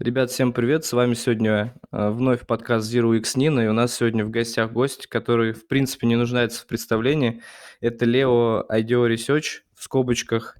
[0.00, 0.84] Ребят, всем привет!
[0.84, 4.70] С вами сегодня э, вновь подкаст Zero X Nina, и у нас сегодня в гостях
[4.70, 7.42] гость, который, в принципе, не нуждается в представлении.
[7.80, 10.56] Это Лео IDEO Research, в скобочках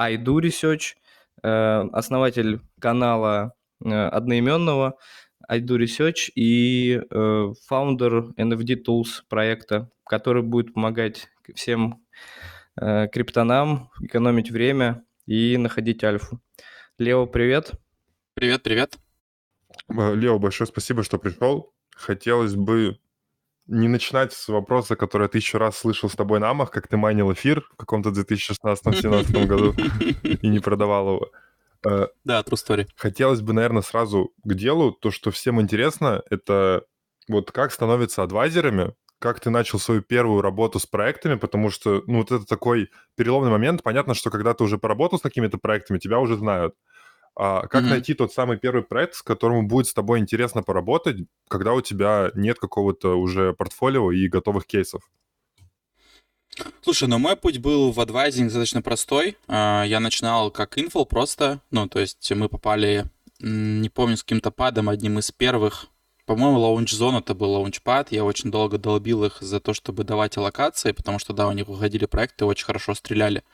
[0.00, 0.94] IDO Research,
[1.42, 3.52] э, основатель канала
[3.84, 4.96] э, одноименного
[5.50, 7.02] IDO Research и
[7.66, 12.02] фаундер NFD Tools проекта, который будет помогать всем
[12.74, 16.40] криптонам экономить время и находить альфу.
[16.98, 17.72] Лео, привет!
[17.72, 17.87] Привет,
[18.60, 18.98] привет.
[19.88, 21.72] Лео, большое спасибо, что пришел.
[21.96, 23.00] Хотелось бы
[23.66, 26.96] не начинать с вопроса, который я тысячу раз слышал с тобой на Амах, как ты
[26.96, 29.74] майнил эфир в каком-то 2016-2017 году
[30.22, 31.30] и не продавал его.
[31.84, 32.86] Э, да, true story.
[32.94, 34.92] Хотелось бы, наверное, сразу к делу.
[34.92, 36.84] То, что всем интересно, это
[37.28, 42.18] вот как становятся адвайзерами, как ты начал свою первую работу с проектами, потому что, ну,
[42.18, 43.82] вот это такой переломный момент.
[43.82, 46.76] Понятно, что когда ты уже поработал с какими-то проектами, тебя уже знают.
[47.40, 47.88] А как mm-hmm.
[47.88, 52.32] найти тот самый первый проект, с которым будет с тобой интересно поработать, когда у тебя
[52.34, 55.08] нет какого-то уже портфолио и готовых кейсов?
[56.82, 59.36] Слушай, ну мой путь был в адвайзинг достаточно простой.
[59.46, 63.04] А, я начинал как инфол просто, ну то есть мы попали,
[63.38, 65.86] не помню, с каким-то падом, одним из первых,
[66.26, 68.12] по-моему, Launch Zone это был лаунчпад.
[68.12, 71.68] Я очень долго долбил их за то, чтобы давать аллокации, потому что, да, у них
[71.68, 73.44] выходили проекты, очень хорошо стреляли.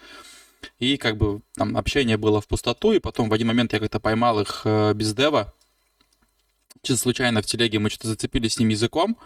[0.79, 4.01] И как бы там общение было в пустоту, и потом в один момент я как-то
[4.01, 5.55] поймал их э, без дева.
[6.83, 9.17] Чисто случайно в телеге мы что-то зацепились с ним языком,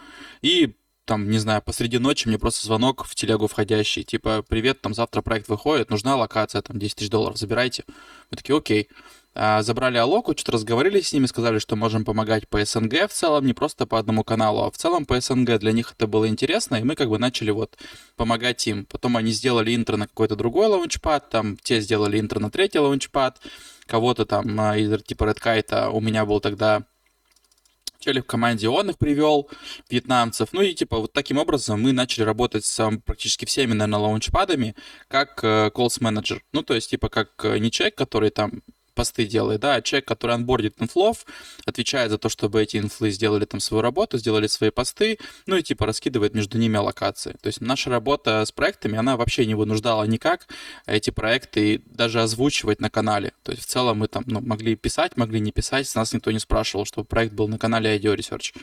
[0.43, 0.77] и
[1.09, 5.23] там, не знаю, посреди ночи мне просто звонок в телегу входящий, типа, привет, там завтра
[5.23, 7.85] проект выходит, нужна локация, там 10 тысяч долларов, забирайте.
[8.31, 8.89] Мы такие, окей.
[9.41, 13.47] А, забрали Алоку, что-то разговорили с ними, сказали, что можем помогать по СНГ в целом,
[13.47, 15.59] не просто по одному каналу, а в целом по СНГ.
[15.61, 17.79] Для них это было интересно, и мы как бы начали вот
[18.17, 18.85] помогать им.
[18.87, 23.41] Потом они сделали интро на какой-то другой лаунчпад, там те сделали интро на третий лаунчпад,
[23.87, 26.83] кого-то там а, типа Kite, у меня был тогда
[28.01, 29.49] Челик в команде он их привел,
[29.89, 30.49] вьетнамцев.
[30.53, 34.75] Ну и типа вот таким образом мы начали работать с практически всеми, наверное, лаунчпадами,
[35.09, 36.41] как э, calls manager.
[36.53, 38.63] Ну то есть типа как э, не человек, который там
[38.99, 41.25] посты делает, да, а человек, который анбордит инфлов,
[41.67, 45.63] отвечает за то, чтобы эти инфлы сделали там свою работу, сделали свои посты, ну и
[45.63, 47.37] типа раскидывает между ними аллокации.
[47.41, 50.49] То есть наша работа с проектами, она вообще не вынуждала никак
[50.87, 53.35] эти проекты даже озвучивать на канале.
[53.45, 56.41] То есть в целом мы там ну, могли писать, могли не писать, нас никто не
[56.41, 58.57] спрашивал, чтобы проект был на канале IDEO Research.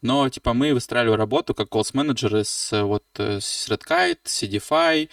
[0.00, 5.08] Но типа мы выстраивали работу как calls менеджеры с вот с Redkite, CDFI,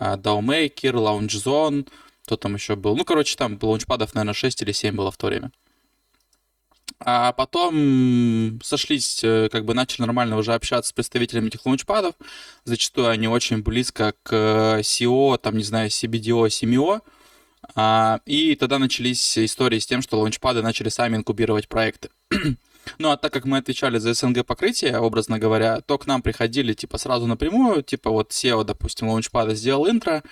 [0.00, 1.86] DAOMaker, LaunchZone,
[2.24, 2.96] кто там еще был?
[2.96, 5.50] Ну, короче, там лаунчпадов, наверное, 6 или 7 было в то время.
[7.00, 12.14] А потом сошлись, э, как бы начали нормально уже общаться с представителями этих лаунчпадов.
[12.64, 17.02] Зачастую они очень близко к SEO, там, не знаю, CBDO, CMO.
[17.74, 22.10] А, и тогда начались истории с тем, что лаунчпады начали сами инкубировать проекты.
[22.98, 26.72] Ну, а так как мы отвечали за СНГ покрытие, образно говоря, то к нам приходили,
[26.72, 30.22] типа, сразу напрямую, типа, вот SEO, допустим, лаунчпада сделал интро,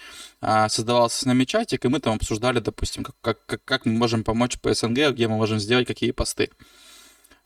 [0.41, 4.25] а, создавался с нами чатик, и мы там обсуждали, допустим, как, как, как мы можем
[4.25, 6.51] помочь по СНГ, где мы можем сделать какие посты.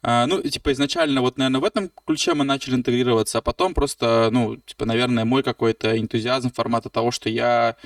[0.03, 4.29] А, ну, типа, изначально вот, наверное, в этом ключе мы начали интегрироваться, а потом просто,
[4.31, 7.77] ну, типа, наверное, мой какой-то энтузиазм формата того, что я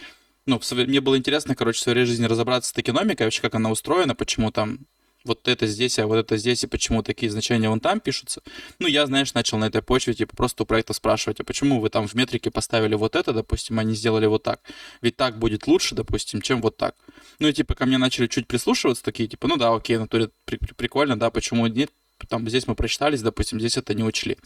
[0.46, 4.14] ну, мне было интересно, короче, в своей жизни разобраться с токеномикой, вообще, как она устроена,
[4.14, 4.80] почему там
[5.24, 8.42] вот это здесь, а вот это здесь, и почему такие значения вон там пишутся.
[8.78, 11.90] Ну, я, знаешь, начал на этой почве, типа, просто у проекта спрашивать, а почему вы
[11.90, 14.60] там в метрике поставили вот это, допустим, а не сделали вот так?
[15.02, 16.94] Ведь так будет лучше, допустим, чем вот так.
[17.38, 21.18] Ну, и, типа, ко мне начали чуть прислушиваться, такие, типа, ну да, окей, натуре прикольно,
[21.18, 21.90] да, почему нет,
[22.28, 24.38] там, здесь мы прочитались, допустим, здесь это не учли.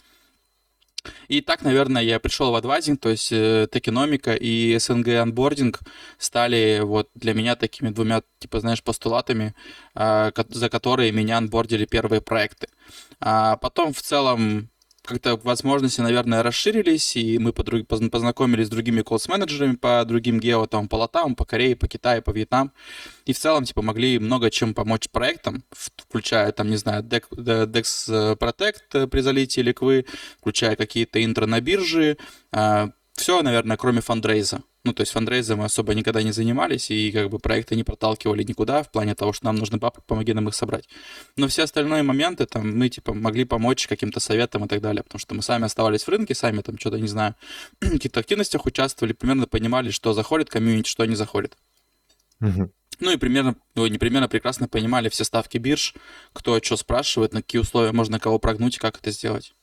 [1.27, 5.79] И так, наверное, я пришел в адвайзинг, то есть э, токеномика и СНГ анбординг
[6.17, 9.55] стали вот для меня такими двумя, типа, знаешь, постулатами,
[9.95, 12.67] э, за которые меня анбордили первые проекты.
[13.19, 14.69] А потом в целом
[15.05, 20.95] как-то возможности, наверное, расширились, и мы познакомились с другими колл-менеджерами по другим гео, там, по
[20.95, 22.71] Латам, по Корее, по Китаю, по Вьетнам,
[23.25, 28.35] и в целом, типа, могли много чем помочь проектам, включая, там, не знаю, Dex э,
[28.35, 30.05] Protect э, при залитии ликвы,
[30.39, 32.17] включая какие-то интро на бирже,
[32.51, 34.61] а, все, наверное, кроме фандрейза.
[34.85, 38.43] Ну, то есть фандрейзом мы особо никогда не занимались, и как бы проекты не проталкивали
[38.43, 40.87] никуда в плане того, что нам нужны бабки, помоги нам их собрать.
[41.37, 45.17] Но все остальные моменты, там, мы, типа, могли помочь каким-то советам и так далее, потому
[45.17, 47.33] что мы сами оставались в рынке, сами там что-то, не знаю,
[47.81, 51.57] в каких-то активностях участвовали, примерно понимали, что заходит комьюнити, что не заходит.
[52.99, 55.95] Ну и примерно, ну, не примерно прекрасно понимали все ставки бирж,
[56.31, 59.55] кто что спрашивает, на какие условия можно кого прогнуть и как это сделать.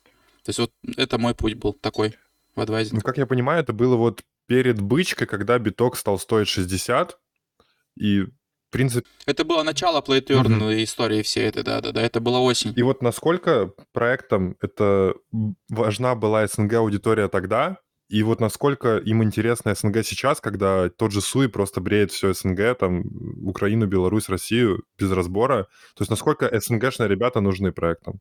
[0.42, 2.16] То есть вот это мой путь был такой
[2.56, 2.96] в адвайзинге.
[2.96, 7.18] Ну, как я понимаю, это было вот перед бычкой, когда биток стал стоить 60,
[7.96, 8.26] и
[8.72, 9.06] принципе...
[9.26, 10.82] Это было начало Earn угу.
[10.82, 12.72] истории всей этой, да-да-да, это была осень.
[12.74, 15.14] И вот насколько проектом это
[15.68, 17.78] важна была СНГ-аудитория тогда,
[18.08, 22.76] и вот насколько им интересно СНГ сейчас, когда тот же Суи просто бреет все СНГ,
[22.78, 23.04] там,
[23.46, 25.64] Украину, Беларусь, Россию без разбора.
[25.94, 28.20] То есть насколько СНГшные ребята нужны проектам?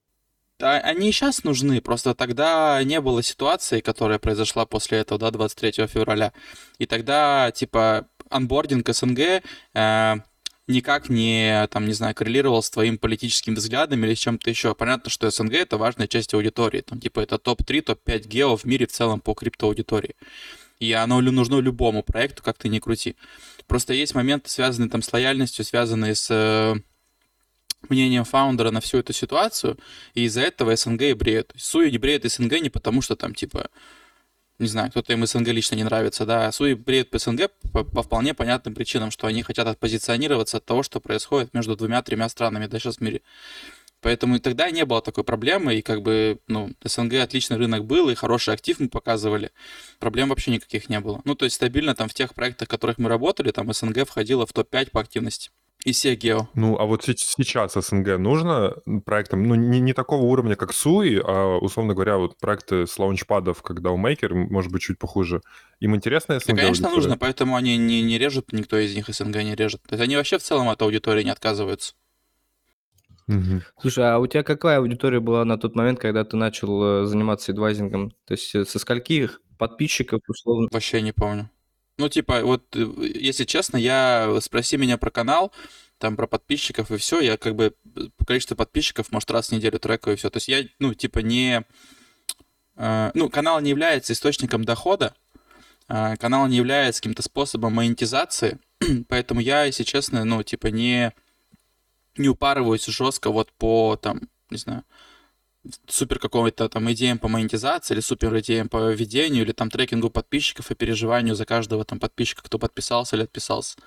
[0.62, 5.32] Да, они и сейчас нужны, просто тогда не было ситуации, которая произошла после этого, да,
[5.32, 6.34] 23 февраля.
[6.78, 9.42] И тогда, типа, анбординг СНГ
[9.74, 10.16] э,
[10.68, 14.76] никак не, там, не знаю, коррелировал с твоим политическим взглядом или с чем-то еще.
[14.76, 16.82] Понятно, что СНГ— это важная часть аудитории.
[16.82, 20.16] Там, типа, это топ-3, топ-5 гео в мире в целом по криптоаудитории.
[20.80, 23.16] И оно нужно любому проекту, как ты ни крути.
[23.66, 26.76] Просто есть моменты, связанные там с лояльностью, связанные с э,
[27.90, 29.78] мнением фаундера на всю эту ситуацию,
[30.14, 31.54] и из-за этого СНГ и бреют.
[31.58, 33.70] Суи не бреет СНГ не потому, что там, типа,
[34.60, 38.04] не знаю, кто-то им СНГ лично не нравится, да, Суи бреют по СНГ по, по
[38.04, 42.80] вполне понятным причинам, что они хотят отпозиционироваться от того, что происходит между двумя-тремя странами да,
[42.80, 43.22] сейчас в мире.
[44.02, 48.10] Поэтому и тогда не было такой проблемы, и как бы, ну, СНГ отличный рынок был,
[48.10, 49.52] и хороший актив мы показывали.
[50.00, 51.22] Проблем вообще никаких не было.
[51.24, 54.48] Ну, то есть стабильно там в тех проектах, в которых мы работали, там СНГ входило
[54.48, 55.52] в топ-5 по активности.
[55.84, 56.48] И Сегео.
[56.54, 61.58] Ну, а вот сейчас СНГ нужно проектам, ну, не, не такого уровня, как Суи, а,
[61.58, 65.42] условно говоря, вот проекты с лаунчпадов, когда у Maker, может быть, чуть похуже.
[65.80, 66.56] Им интересно СНГ?
[66.56, 66.96] Да, конечно, аудитория?
[66.96, 69.82] нужно, поэтому они не, не режут, никто из них СНГ не режет.
[69.82, 71.94] То есть они вообще в целом от аудитории не отказываются.
[73.28, 73.62] Угу.
[73.82, 77.54] Слушай, а у тебя какая аудитория была на тот момент, когда ты начал э, заниматься
[77.54, 78.12] адвайзингом?
[78.26, 80.68] То есть э, со скольких подписчиков, условно?
[80.72, 81.50] Вообще не помню.
[82.02, 82.84] Ну, типа, вот, э,
[83.14, 85.52] если честно, я спроси меня про канал,
[86.00, 87.76] там про подписчиков и все, я как бы
[88.26, 90.32] количество подписчиков, может, раз в неделю трекаю и все.
[90.32, 91.64] То есть я, ну, типа, не...
[92.76, 95.14] Э, ну, канал не является источником дохода,
[95.90, 98.58] э, канал не является каким-то способом монетизации,
[99.08, 101.14] поэтому я, если честно, ну, типа, не,
[102.18, 104.86] не упарываюсь жестко вот по, там, не знаю,
[105.88, 110.72] супер какой-то там идеям по монетизации или супер идеям по ведению или там трекингу подписчиков
[110.72, 113.78] и переживанию за каждого там подписчика, кто подписался или отписался.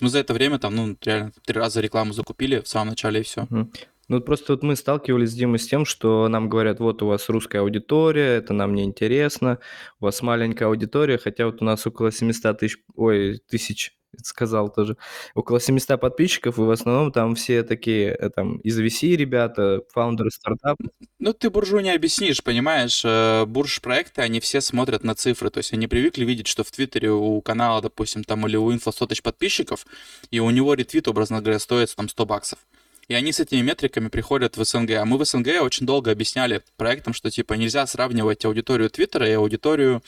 [0.00, 3.22] Мы за это время там, ну, реально три раза рекламу закупили в самом начале и
[3.22, 3.46] все.
[4.08, 7.28] Ну, просто вот мы сталкивались с Димой с тем, что нам говорят, вот у вас
[7.28, 9.58] русская аудитория, это нам не интересно,
[9.98, 14.96] у вас маленькая аудитория, хотя вот у нас около 700 тысяч, ой, тысяч сказал тоже,
[15.34, 20.30] около 700 подписчиков, и в основном там все такие, э, там, из VC ребята, фаундеры
[20.30, 20.86] стартапов.
[21.18, 25.72] Ну, ты буржу не объяснишь, понимаешь, э, бурж-проекты, они все смотрят на цифры, то есть
[25.72, 29.22] они привыкли видеть, что в Твиттере у канала, допустим, там, или у инфо 100 тысяч
[29.22, 29.86] подписчиков,
[30.30, 32.58] и у него ретвит, образно говоря, стоит там 100 баксов.
[33.08, 34.90] И они с этими метриками приходят в СНГ.
[34.92, 39.32] А мы в СНГ очень долго объясняли проектам, что типа нельзя сравнивать аудиторию Твиттера и
[39.32, 40.02] аудиторию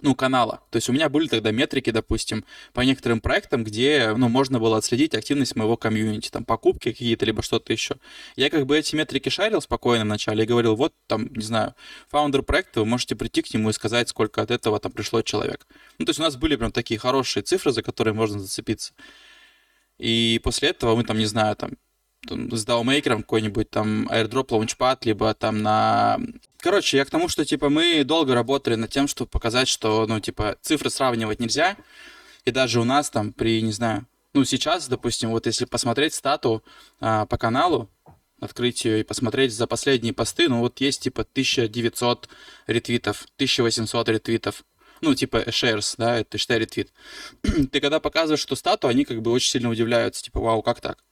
[0.00, 0.60] ну, канала.
[0.70, 4.76] То есть у меня были тогда метрики, допустим, по некоторым проектам, где, ну, можно было
[4.76, 7.96] отследить активность моего комьюнити, там, покупки какие-то, либо что-то еще.
[8.36, 11.74] Я как бы эти метрики шарил спокойно вначале и говорил, вот, там, не знаю,
[12.10, 15.66] фаундер проекта, вы можете прийти к нему и сказать, сколько от этого там пришло человек.
[15.98, 18.92] Ну, то есть у нас были прям такие хорошие цифры, за которые можно зацепиться.
[19.98, 21.72] И после этого мы там, не знаю, там,
[22.26, 26.18] с DAO-мейкером какой-нибудь там airdrop launchpad, либо там на...
[26.58, 30.20] Короче, я к тому, что, типа, мы долго работали над тем, чтобы показать, что, ну,
[30.20, 31.76] типа, цифры сравнивать нельзя,
[32.44, 36.62] и даже у нас там при, не знаю, ну, сейчас, допустим, вот если посмотреть стату
[37.00, 37.88] а, по каналу,
[38.40, 42.28] открыть ее и посмотреть за последние посты, ну, вот есть, типа, 1900
[42.66, 44.64] ретвитов, 1800 ретвитов,
[45.00, 46.92] ну, типа shares, да, это считай ретвит.
[47.42, 51.04] Ты когда показываешь эту стату, они как бы очень сильно удивляются, типа, вау, как так?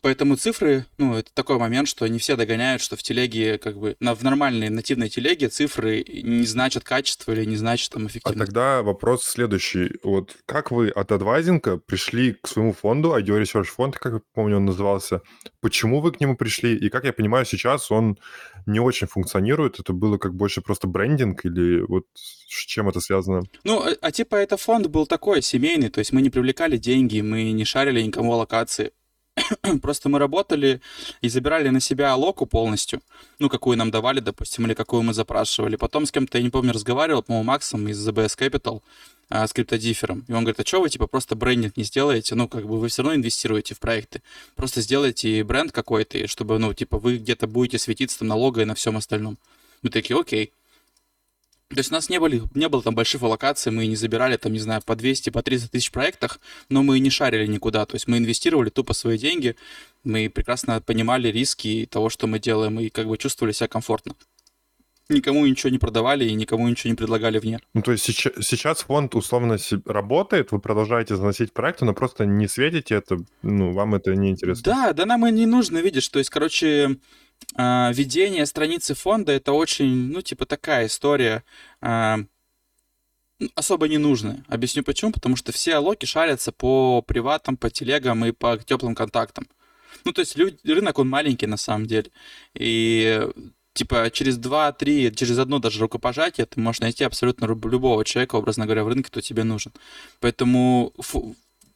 [0.00, 3.96] Поэтому цифры, ну, это такой момент, что не все догоняют, что в телеге, как бы,
[4.00, 8.42] на, в нормальной нативной телеге цифры не значат качество или не значат там эффективность.
[8.42, 9.98] А тогда вопрос следующий.
[10.02, 14.56] Вот как вы от адвайзинга пришли к своему фонду, IDEO Research фонд, как я помню,
[14.56, 15.20] он назывался.
[15.60, 16.76] Почему вы к нему пришли?
[16.76, 18.18] И как я понимаю, сейчас он
[18.66, 19.78] не очень функционирует.
[19.78, 23.42] Это было как больше просто брендинг или вот с чем это связано?
[23.64, 27.20] Ну, а, а типа это фонд был такой, семейный, то есть мы не привлекали деньги,
[27.20, 28.92] мы не шарили никому локации
[29.82, 30.80] Просто мы работали
[31.20, 33.00] и забирали на себя локу полностью,
[33.38, 35.76] ну, какую нам давали, допустим, или какую мы запрашивали.
[35.76, 38.82] Потом с кем-то, я не помню, разговаривал, по-моему, Максом из ZBS Capital,
[39.30, 40.24] а, с криптодифером.
[40.28, 42.34] И он говорит, а что вы, типа, просто брендинг не сделаете?
[42.34, 44.22] Ну, как бы вы все равно инвестируете в проекты.
[44.56, 48.64] Просто сделайте бренд какой-то, чтобы, ну, типа, вы где-то будете светиться там на лого и
[48.66, 49.38] на всем остальном.
[49.82, 50.52] Мы такие, окей.
[51.72, 54.52] То есть у нас не, были, не было там больших локаций, мы не забирали там,
[54.52, 56.38] не знаю, по 200, по 300 тысяч проектах,
[56.68, 57.86] но мы не шарили никуда.
[57.86, 59.56] То есть мы инвестировали тупо свои деньги,
[60.04, 64.14] мы прекрасно понимали риски того, что мы делаем, и как бы чувствовали себя комфортно.
[65.08, 67.58] никому ничего не продавали и никому ничего не предлагали вне.
[67.74, 72.48] Ну, то есть сейчас, сейчас фонд условно работает, вы продолжаете заносить проекты, но просто не
[72.48, 74.62] светите это, ну, вам это не интересно.
[74.64, 76.98] Да, да нам и не нужно, видишь, то есть, короче,
[77.56, 81.44] э, ведение страницы фонда это очень, ну, типа такая история,
[81.80, 82.16] э,
[83.54, 84.44] особо не нужно.
[84.48, 85.12] Объясню почему.
[85.12, 89.46] Потому что все локи шарятся по приватам, по телегам и по теплым контактам.
[90.04, 92.10] Ну, то есть люди, рынок, он маленький на самом деле.
[92.54, 93.28] И
[93.74, 98.84] типа через два-три, через одно даже рукопожатие ты можешь найти абсолютно любого человека, образно говоря,
[98.84, 99.72] в рынке, кто тебе нужен.
[100.20, 100.92] Поэтому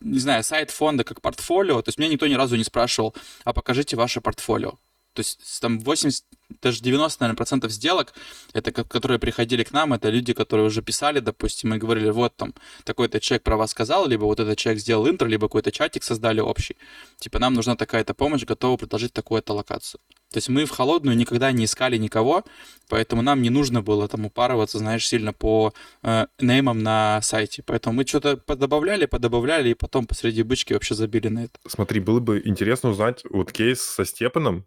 [0.01, 3.53] не знаю, сайт фонда как портфолио, то есть меня никто ни разу не спрашивал, а
[3.53, 4.75] покажите ваше портфолио.
[5.17, 6.25] То есть там 80,
[6.61, 8.13] даже 90, наверное, процентов сделок,
[8.53, 12.53] это которые приходили к нам, это люди, которые уже писали, допустим, и говорили, вот там
[12.85, 16.41] такой-то человек про вас сказал, либо вот этот человек сделал интро, либо какой-то чатик создали
[16.41, 16.77] общий.
[17.19, 20.01] Типа нам нужна такая-то помощь, готовы предложить такую-то локацию.
[20.31, 22.45] То есть мы в холодную никогда не искали никого,
[22.89, 27.63] поэтому нам не нужно было там упарываться, знаешь, сильно по э, неймам на сайте.
[27.65, 31.59] Поэтому мы что-то подобавляли, подобавляли, и потом посреди бычки вообще забили на это.
[31.67, 34.67] Смотри, было бы интересно узнать вот кейс со Степаном,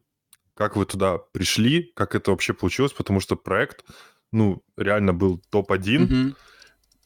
[0.60, 3.86] как вы туда пришли, как это вообще получилось, потому что проект,
[4.34, 6.36] ну, реально был топ-1, угу.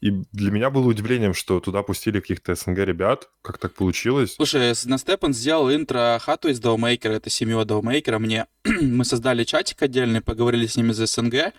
[0.00, 4.34] и для меня было удивлением, что туда пустили каких-то СНГ ребят, как так получилось.
[4.34, 9.80] Слушай, на Степан сделал интро хату из Доумейкера, это семья Доумейкера, мне, мы создали чатик
[9.82, 11.52] отдельный, поговорили с ними за СНГ,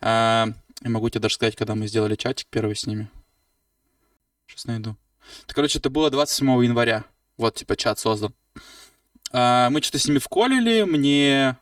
[0.00, 0.46] а,
[0.82, 3.10] я могу тебе даже сказать, когда мы сделали чатик первый с ними.
[4.46, 4.96] Сейчас найду.
[5.46, 7.06] Это, короче, это было 27 января.
[7.36, 8.32] Вот, типа, чат создан.
[9.30, 11.56] А, мы что-то с ними вколили, мне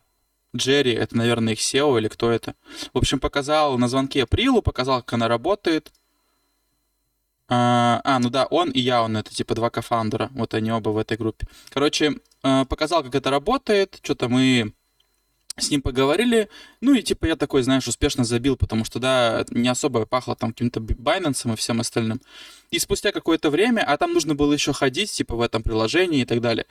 [0.56, 2.54] Джерри, это, наверное, их SEO или кто это.
[2.92, 5.92] В общем, показал на звонке Прилу, показал, как она работает.
[7.48, 10.90] А, а, ну да, он и я, он это типа два кофаундера, вот они оба
[10.90, 11.46] в этой группе.
[11.70, 14.74] Короче, а, показал, как это работает, что-то мы
[15.56, 19.68] с ним поговорили, ну и типа я такой, знаешь, успешно забил, потому что, да, не
[19.68, 22.20] особо пахло там каким-то Binance и всем остальным.
[22.70, 26.24] И спустя какое-то время, а там нужно было еще ходить, типа, в этом приложении и
[26.24, 26.66] так далее.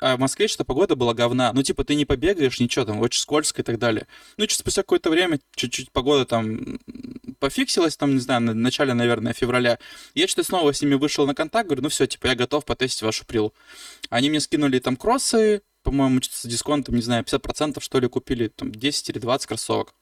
[0.00, 1.52] А в Москве что-то погода была говна.
[1.52, 4.06] Ну, типа, ты не побегаешь, ничего, там, очень скользко и так далее.
[4.36, 6.78] Ну, и спустя какое-то время, чуть-чуть погода там
[7.38, 9.78] пофиксилась, там, не знаю, на начале, наверное, февраля.
[10.14, 13.02] Я что-то снова с ними вышел на контакт, говорю, ну все, типа, я готов потестить
[13.02, 13.52] вашу прилу.
[14.08, 18.72] Они мне скинули там кроссы, по-моему, с дисконтом, не знаю, 50% что ли купили, там
[18.72, 19.94] 10 или 20 кроссовок.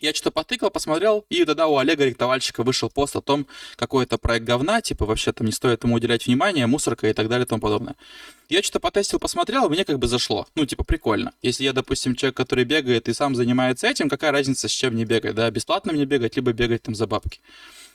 [0.00, 4.16] Я что-то потыкал, посмотрел, и тогда у Олега Ректовальщика вышел пост о том, какой это
[4.16, 7.48] проект говна, типа вообще там не стоит ему уделять внимание, мусорка и так далее и
[7.48, 7.96] тому подобное.
[8.48, 10.46] Я что-то потестил, посмотрел, мне как бы зашло.
[10.54, 11.32] Ну, типа, прикольно.
[11.42, 15.04] Если я, допустим, человек, который бегает и сам занимается этим, какая разница, с чем мне
[15.04, 17.40] бегать, да, бесплатно мне бегать, либо бегать там за бабки.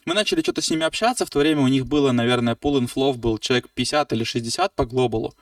[0.05, 3.13] Мы начали что-то с ними общаться, в то время у них было, наверное, and flow
[3.13, 5.33] был человек 50 или 60 по глобалу.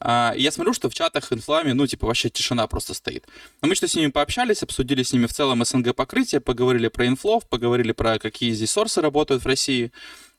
[0.00, 3.26] А, я смотрю, что в чатах инфлами, ну, типа, вообще тишина просто стоит.
[3.60, 7.06] Но мы что с ними пообщались, обсудили с ними в целом СНГ покрытие, поговорили про
[7.06, 9.92] инфлов, поговорили про какие здесь сорсы работают в России,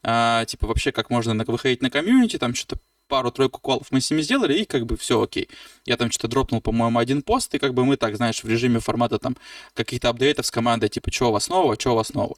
[0.03, 2.77] а, типа, вообще, как можно выходить на комьюнити, там что-то
[3.07, 5.49] пару-тройку колов мы с ними сделали, и как бы все окей.
[5.85, 8.79] Я там что-то дропнул, по-моему, один пост, и как бы мы так, знаешь, в режиме
[8.79, 9.35] формата там
[9.73, 12.37] каких-то апдейтов с командой, типа, что у вас нового, что у вас нового.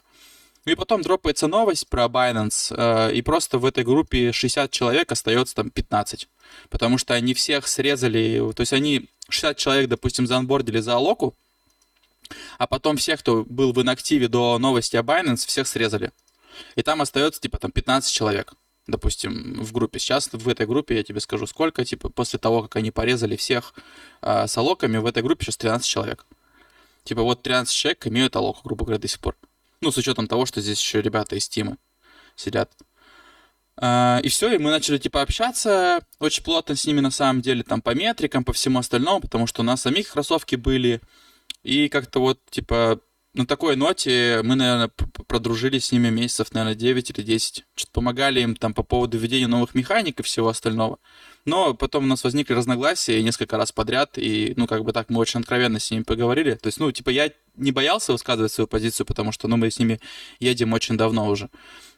[0.65, 5.55] И потом дропается новость про Binance, э, и просто в этой группе 60 человек остается
[5.55, 6.29] там 15.
[6.69, 11.35] Потому что они всех срезали, то есть они 60 человек, допустим, заонбордили за Алоку,
[12.57, 16.11] а потом всех, кто был в инактиве до новости о Binance, всех срезали.
[16.75, 18.53] И там остается, типа, там 15 человек,
[18.87, 19.99] допустим, в группе.
[19.99, 23.73] Сейчас в этой группе, я тебе скажу, сколько, типа, после того, как они порезали всех
[24.21, 26.25] э, с алоками, в этой группе сейчас 13 человек.
[27.03, 29.35] Типа, вот 13 человек имеют алоку, грубо говоря, до сих пор.
[29.83, 31.77] Ну, с учетом того, что здесь еще ребята из Тимы
[32.37, 32.71] сидят.
[33.75, 37.63] Uh, и все, и мы начали, типа, общаться очень плотно с ними, на самом деле,
[37.63, 41.01] там, по метрикам, по всему остальному, потому что у нас самих кроссовки были,
[41.63, 43.01] и как-то вот, типа,
[43.33, 44.89] на такой ноте мы, наверное,
[45.27, 47.65] продружились с ними месяцев, наверное, 9 или 10.
[47.75, 50.99] Что-то помогали им там по поводу введения новых механик и всего остального.
[51.45, 55.19] Но потом у нас возникли разногласия несколько раз подряд, и, ну, как бы так, мы
[55.19, 56.55] очень откровенно с ними поговорили.
[56.55, 59.77] То есть, ну, типа, я не боялся высказывать свою позицию, потому что, ну, мы с
[59.77, 59.99] ними
[60.39, 61.49] едем очень давно уже.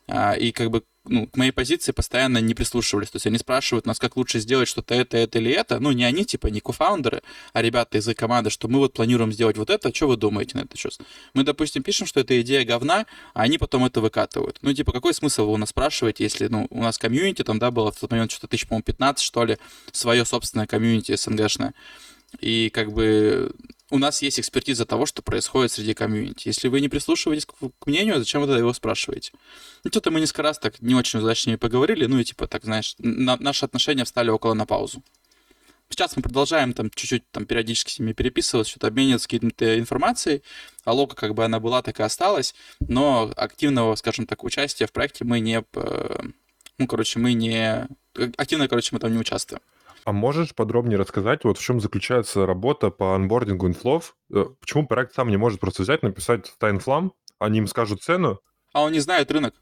[0.07, 3.09] А, и как бы ну, к моей позиции постоянно не прислушивались.
[3.09, 5.79] То есть они спрашивают нас, как лучше сделать что-то это, это или это.
[5.79, 7.21] Ну, не они, типа, не кофаундеры,
[7.53, 10.61] а ребята из команды, что мы вот планируем сделать вот это, что вы думаете на
[10.61, 10.99] это сейчас?
[11.33, 14.59] Мы, допустим, пишем, что это идея говна, а они потом это выкатывают.
[14.61, 17.91] Ну, типа, какой смысл у нас спрашиваете, если, ну, у нас комьюнити, там, да, было
[17.91, 19.57] в тот момент что-то тысяч, по-моему, 15, что ли,
[19.91, 21.73] свое собственное комьюнити СНГшное.
[22.41, 23.53] И как бы
[23.91, 26.47] у нас есть экспертиза того, что происходит среди комьюнити.
[26.47, 29.31] Если вы не прислушиваетесь к, к мнению, зачем вы тогда его спрашиваете?
[29.83, 32.95] Ну, что-то мы несколько раз так не очень удачно поговорили, ну и типа так, знаешь,
[32.97, 35.03] на, наши отношения встали около на паузу.
[35.89, 40.41] Сейчас мы продолжаем там чуть-чуть там периодически с ними переписываться, что-то обмениваться какой-то информацией.
[40.83, 42.55] А лока как бы она была, так и осталась.
[42.79, 45.63] Но активного, скажем так, участия в проекте мы не...
[45.73, 46.19] э,
[46.79, 47.87] Ну, короче, мы не...
[48.35, 49.61] Активно, короче, мы там не участвуем.
[50.05, 54.15] А можешь подробнее рассказать, вот в чем заключается работа по анбордингу инфлов?
[54.31, 58.39] Э, Почему проект сам не может просто взять, написать тайнфлам, они им скажут цену,
[58.71, 59.55] А он не знает рынок.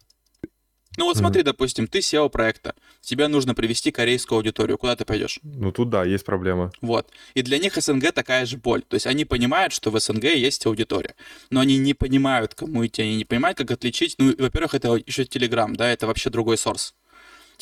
[0.98, 5.40] Ну вот смотри, допустим, ты SEO проекта, тебе нужно привести корейскую аудиторию, куда ты пойдешь?
[5.42, 6.72] ну тут да, есть проблема.
[6.82, 7.10] Вот.
[7.34, 8.84] И для них СНГ такая же боль.
[8.84, 11.16] То есть они понимают, что в СНГ есть аудитория,
[11.50, 14.16] но они не понимают, кому идти, они не понимают, как отличить.
[14.20, 16.94] Ну, во-первых, это еще Телеграм, да, это вообще другой сорс.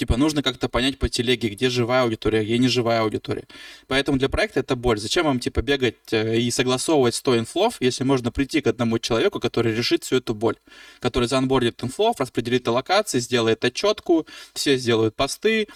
[0.02, 3.44] Типа нужно как-то понять по телеге, где живая аудитория, где не живая аудитория.
[3.86, 4.98] Поэтому для проекта это боль.
[4.98, 9.40] Зачем вам типа бегать э, и согласовывать 100 инфлов, если можно прийти к одному человеку,
[9.40, 10.56] который решит всю эту боль,
[11.02, 15.68] который заанбордит инфлов, распределит локации, сделает отчетку, все сделают посты,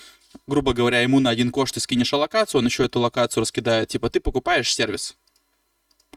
[0.48, 3.90] грубо говоря, ему на один кош ты скинешь локацию, он еще эту локацию раскидает.
[3.90, 5.16] Типа ты покупаешь сервис.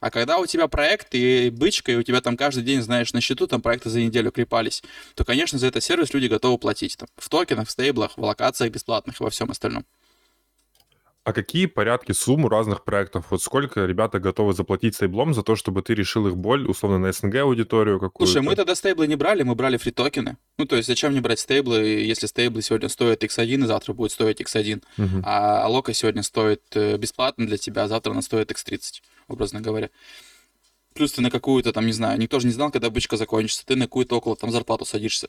[0.01, 3.21] А когда у тебя проект и бычка, и у тебя там каждый день, знаешь, на
[3.21, 4.83] счету там проекты за неделю клепались,
[5.15, 6.97] то, конечно, за этот сервис люди готовы платить.
[6.97, 9.85] Там, в токенах, в стейблах, в локациях бесплатных и во всем остальном.
[11.29, 13.27] А какие порядки сумм у разных проектов?
[13.29, 17.13] Вот сколько ребята готовы заплатить стейблом за то, чтобы ты решил их боль, условно, на
[17.13, 18.33] СНГ аудиторию какую-то?
[18.33, 20.39] Слушай, мы тогда стейблы не брали, мы брали фри токены.
[20.57, 24.13] Ну, то есть, зачем мне брать стейблы, если стейблы сегодня стоят x1, и завтра будет
[24.13, 25.23] стоить x1, Мгм.
[25.23, 29.91] а лока сегодня стоит э, бесплатно для тебя, а завтра она стоит x30, образно говоря.
[30.95, 33.77] Плюс ты на какую-то там, не знаю, никто же не знал, когда бычка закончится, ты
[33.77, 35.29] на какую-то около там зарплату садишься.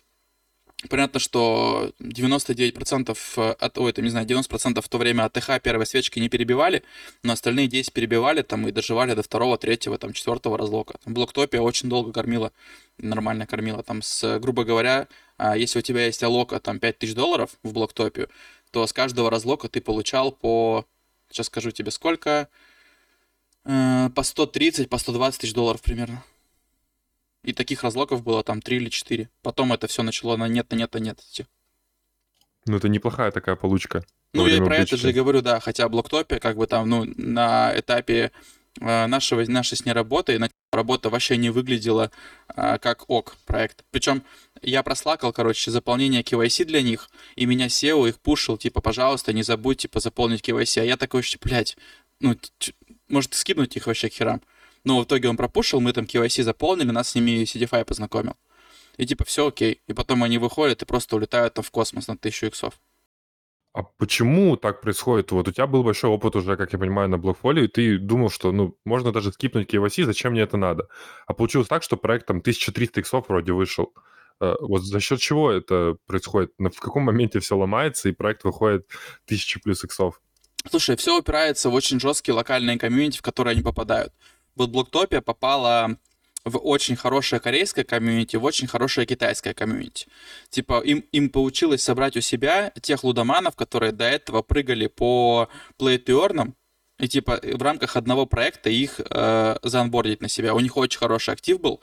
[0.87, 5.85] Понятно, что 99% от, ой, это не знаю, 90% в то время от ТХ первой
[5.85, 6.83] свечки не перебивали,
[7.21, 10.97] но остальные 10 перебивали там и доживали до второго, третьего, там четвертого разлока.
[11.03, 12.53] Там Блоктопия очень долго кормила,
[12.97, 13.83] нормально кормила.
[13.83, 18.29] Там с, грубо говоря, а, если у тебя есть алока там 5000 долларов в Блоктопию,
[18.71, 20.85] то с каждого разлока ты получал по,
[21.29, 22.47] сейчас скажу тебе сколько,
[23.65, 26.23] Э, по 130, по 120 тысяч долларов примерно.
[27.43, 29.29] И таких разлоков было там 3 или 4.
[29.41, 31.45] Потом это все начало на нет, на нет, на нет идти.
[32.65, 34.03] Ну, это неплохая такая получка.
[34.33, 37.71] Ну, я про это же и говорю, да, хотя блоктопе, как бы там, ну, на
[37.75, 38.31] этапе
[38.79, 40.39] э, нашего, нашей с ней работы,
[40.71, 42.11] работа вообще не выглядела
[42.55, 43.83] э, как ок проект.
[43.89, 44.23] Причем
[44.61, 49.41] я прослакал, короче, заполнение KYC для них, и меня SEO их пушил, типа, пожалуйста, не
[49.41, 50.81] забудь, типа, заполнить KYC.
[50.81, 51.75] А я такой, блядь,
[52.19, 52.35] ну,
[53.07, 54.41] может, скинуть их вообще к херам.
[54.89, 58.33] Но в итоге он пропушил, мы там KYC заполнили, нас с ними CDFI познакомил.
[58.97, 59.83] И типа, все окей.
[59.85, 62.73] И потом они выходят и просто улетают там в космос на тысячу иксов.
[63.71, 65.31] А почему так происходит?
[65.31, 68.31] Вот у тебя был большой опыт уже, как я понимаю, на блокфолио, и ты думал,
[68.31, 70.87] что, ну, можно даже скипнуть KYC, зачем мне это надо?
[71.27, 73.93] А получилось так, что проект там 1300 иксов вроде вышел.
[74.41, 76.51] Э, Вот за счет чего это происходит?
[76.57, 78.87] В каком моменте все ломается, и проект выходит
[79.25, 80.19] 1000 плюс иксов?
[80.67, 84.13] Слушай, все упирается в очень жесткие локальные комьюнити, в которые они попадают.
[84.59, 85.95] Вот Блоктопия попала
[86.43, 90.07] в очень хорошее корейское комьюнити, в очень хорошее китайское комьюнити.
[90.49, 95.47] Типа им, им получилось собрать у себя тех лудоманов, которые до этого прыгали по
[95.79, 96.53] earn,
[96.99, 100.53] и типа в рамках одного проекта их э, заанбордить на себя.
[100.53, 101.79] У них очень хороший актив был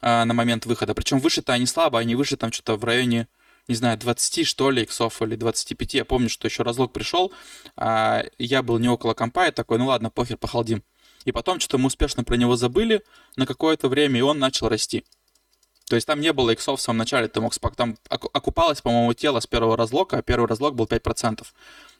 [0.00, 0.94] э, на момент выхода.
[0.94, 3.28] Причем выше-то они слабо, они выше там что-то в районе,
[3.68, 5.94] не знаю, 20 что ли, иксов или 25.
[5.94, 7.32] Я помню, что еще разлог пришел,
[7.76, 10.82] а я был не около компа, я такой, ну ладно, похер, похалдим.
[11.24, 13.02] И потом что-то мы успешно про него забыли
[13.36, 15.04] на какое-то время, и он начал расти.
[15.88, 17.76] То есть там не было иксов в самом начале, ты мог спок...
[17.76, 21.44] Там оку- окупалось, по-моему, тело с первого разлока, а первый разлог был 5%.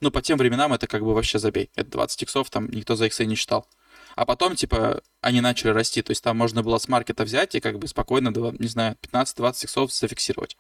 [0.01, 1.71] Ну, по тем временам это как бы вообще забей.
[1.75, 3.67] Это 20 иксов, там никто за иксы не считал.
[4.15, 6.03] А потом, типа, они начали расти.
[6.03, 9.65] То есть там можно было с маркета взять и как бы спокойно, не знаю, 15-20
[9.65, 10.57] иксов зафиксировать.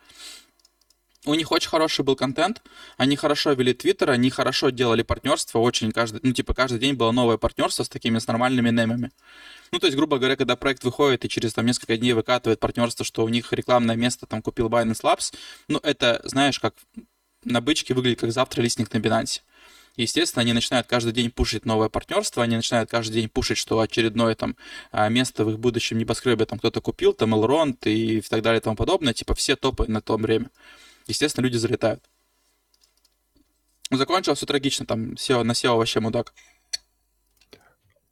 [1.24, 2.62] У них очень хороший был контент,
[2.96, 7.12] они хорошо вели твиттер, они хорошо делали партнерство, очень каждый, ну, типа, каждый день было
[7.12, 9.12] новое партнерство с такими, с нормальными немами.
[9.70, 13.04] Ну, то есть, грубо говоря, когда проект выходит и через там несколько дней выкатывает партнерство,
[13.04, 15.32] что у них рекламное место там купил Binance Labs,
[15.68, 16.74] ну, это, знаешь, как
[17.44, 19.42] на бычке выглядит как завтра листник на Binance.
[19.96, 24.34] Естественно, они начинают каждый день пушить новое партнерство, они начинают каждый день пушить, что очередное
[24.34, 24.56] там
[24.90, 28.62] а, место в их будущем небоскребе там кто-то купил, там Elrond и так далее и
[28.62, 30.50] тому подобное, типа все топы на то время.
[31.06, 32.08] Естественно, люди залетают.
[33.90, 36.32] Закончилось все трагично, там SEO, на SEO вообще мудак.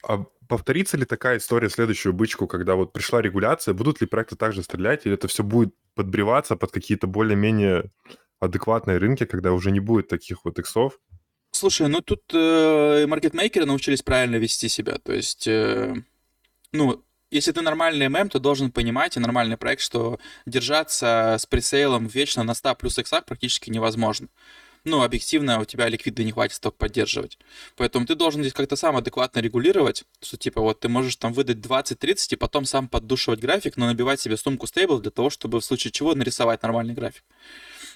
[0.03, 4.63] А повторится ли такая история следующую бычку, когда вот пришла регуляция, будут ли проекты также
[4.63, 7.91] стрелять, или это все будет подбриваться под какие-то более-менее
[8.41, 10.99] адекватные рынки, когда уже не будет таких вот иксов?
[11.53, 14.99] Слушай, ну тут э, маркетмейкеры научились правильно вести себя.
[14.99, 15.95] То есть, э,
[16.73, 22.07] ну, если ты нормальный ММ, то должен понимать, и нормальный проект, что держаться с пресейлом
[22.07, 24.29] вечно на 100 плюс иксах практически невозможно.
[24.85, 27.39] ну, объективно у тебя ликвида не хватит столько поддерживать.
[27.77, 31.59] Поэтому ты должен здесь как-то сам адекватно регулировать, что типа вот ты можешь там выдать
[31.59, 35.65] 20-30 и потом сам поддушивать график, но набивать себе сумку стейбл для того, чтобы в
[35.65, 37.25] случае чего нарисовать нормальный график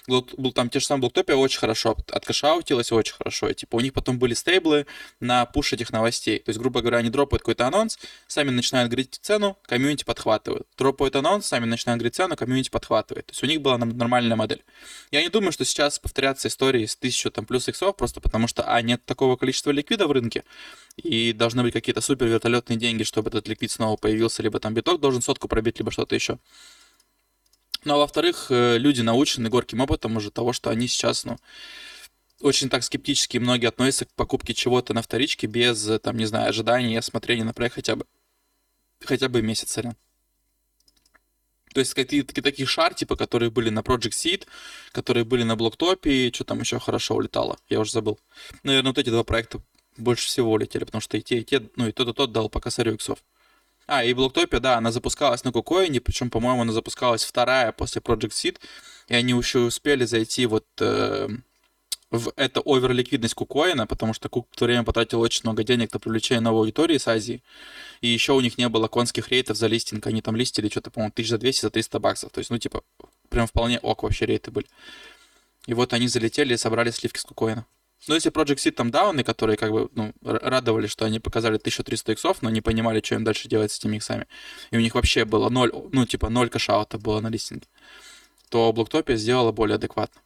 [0.07, 3.49] был там те же самые Блоктопия очень хорошо откашаутилось, очень хорошо.
[3.49, 4.85] И, типа у них потом были стейблы
[5.19, 6.39] на пуш этих новостей.
[6.39, 10.67] То есть, грубо говоря, они дропают какой-то анонс, сами начинают говорить цену, комьюнити подхватывают.
[10.77, 13.27] Дропают анонс, сами начинают говорить цену, комьюнити подхватывает.
[13.27, 14.63] То есть у них была нормальная модель.
[15.11, 18.63] Я не думаю, что сейчас повторятся истории с 1000 там плюс иксов, просто потому что,
[18.63, 20.43] а, нет такого количества ликвида в рынке,
[20.97, 24.99] и должны быть какие-то супер вертолетные деньги, чтобы этот ликвид снова появился, либо там биток
[25.01, 26.39] должен сотку пробить, либо что-то еще.
[27.85, 31.37] Ну, а во-вторых, э, люди научены горьким опытом уже того, что они сейчас, ну,
[32.41, 36.49] очень так скептически многие относятся к покупке чего-то на вторичке без, э, там, не знаю,
[36.49, 38.05] ожидания осмотрения на проект хотя бы,
[39.01, 39.95] хотя бы месяц, сорян.
[41.75, 44.47] То есть какие-то такие шар, типа, которые были на Project Seed,
[44.91, 48.17] которые были на Блоктопе, и что там еще хорошо улетало, я уже забыл.
[48.63, 49.61] Наверное, вот эти два проекта
[49.97, 52.49] больше всего улетели, потому что и те, и те, ну и тот, и тот дал
[52.49, 53.23] по косарю иксов.
[53.87, 58.31] А, и Блоктопия, да, она запускалась на Кукоине, причем, по-моему, она запускалась вторая после Project
[58.31, 58.59] Seed,
[59.09, 61.27] и они еще успели зайти вот э,
[62.09, 65.99] в это оверликвидность Кукоина, потому что Кук в то время потратил очень много денег на
[65.99, 67.43] привлечение новой аудитории с Азии,
[68.01, 71.11] и еще у них не было конских рейтов за листинг, они там листили что-то, по-моему,
[71.13, 72.83] 1200 за 300 баксов, то есть, ну, типа,
[73.29, 74.67] прям вполне ок вообще рейты были.
[75.67, 77.65] И вот они залетели и собрали сливки с Кукоина.
[78.07, 81.55] Но ну, если Project Seed там дауны, которые как бы ну, радовали, что они показали
[81.55, 84.27] 1300 иксов, но не понимали, что им дальше делать с этими иксами,
[84.71, 87.67] и у них вообще было ноль, ну типа ноль кэшаута было на листинге,
[88.49, 90.21] то Блоктопия сделала более адекватно.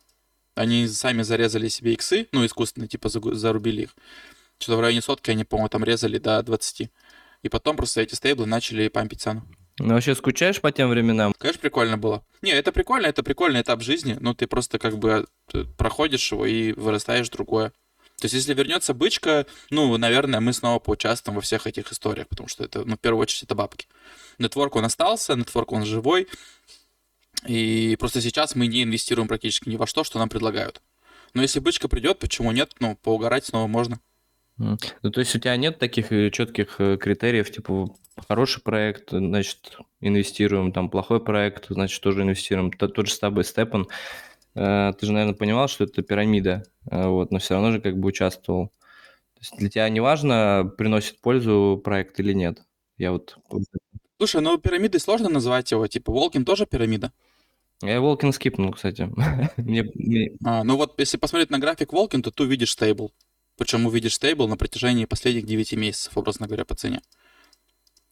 [0.56, 3.96] Они сами зарезали себе иксы, ну искусственно типа зарубили их.
[4.60, 6.90] Что-то в районе сотки они, по-моему, там резали до 20.
[7.44, 9.46] И потом просто эти стейблы начали пампить цену.
[9.80, 11.34] Ну, вообще скучаешь по тем временам?
[11.38, 12.24] Конечно, прикольно было.
[12.42, 16.46] Не, это прикольно, это прикольный этап жизни, но ты просто как бы э, проходишь его
[16.46, 17.70] и вырастаешь другое.
[18.20, 22.50] То есть, если вернется бычка, ну, наверное, мы снова поучаствуем во всех этих историях, потому
[22.50, 23.88] что это, ну, в первую очередь, это бабки.
[24.38, 26.28] Нетворк, он остался, нетворк, он живой,
[27.48, 30.82] и просто сейчас мы не инвестируем практически ни во что, что нам предлагают.
[31.34, 32.74] Но если бычка придет, почему нет?
[32.80, 34.00] Ну, поугарать снова можно.
[34.60, 34.78] Ну,
[35.12, 37.96] то есть у тебя нет таких э, четких э, критериев, типа
[38.28, 42.72] хороший проект, значит, инвестируем, там плохой проект, значит, тоже инвестируем.
[42.72, 43.88] Тот, тот же с тобой Степан,
[44.56, 48.10] э, ты же, наверное, понимал, что это пирамида, вот, но все равно же как бы
[48.10, 48.68] участвовал.
[48.68, 52.62] То есть для тебя не важно, приносит пользу проект или нет?
[52.98, 53.38] Я вот...
[54.18, 57.14] Слушай, ну пирамидой сложно назвать его, типа Волкин тоже пирамида?
[57.82, 59.10] Я Волкин скипнул, кстати.
[59.58, 60.32] мне, мне...
[60.44, 63.14] А, ну вот если посмотреть на график Волкин, то ты увидишь стейбл.
[63.60, 67.02] Причем увидишь стейбл на протяжении последних 9 месяцев, образно говоря, по цене.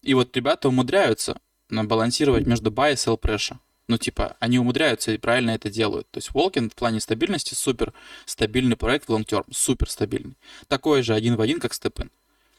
[0.02, 3.56] И вот ребята умудряются балансировать между buy и sell pressure.
[3.88, 6.12] Ну, типа, они умудряются и правильно это делают.
[6.12, 7.94] То есть Волкин в плане стабильности супер
[8.26, 10.38] стабильный проект в long term, супер стабильный.
[10.68, 12.12] Такой же один в один, как Степен.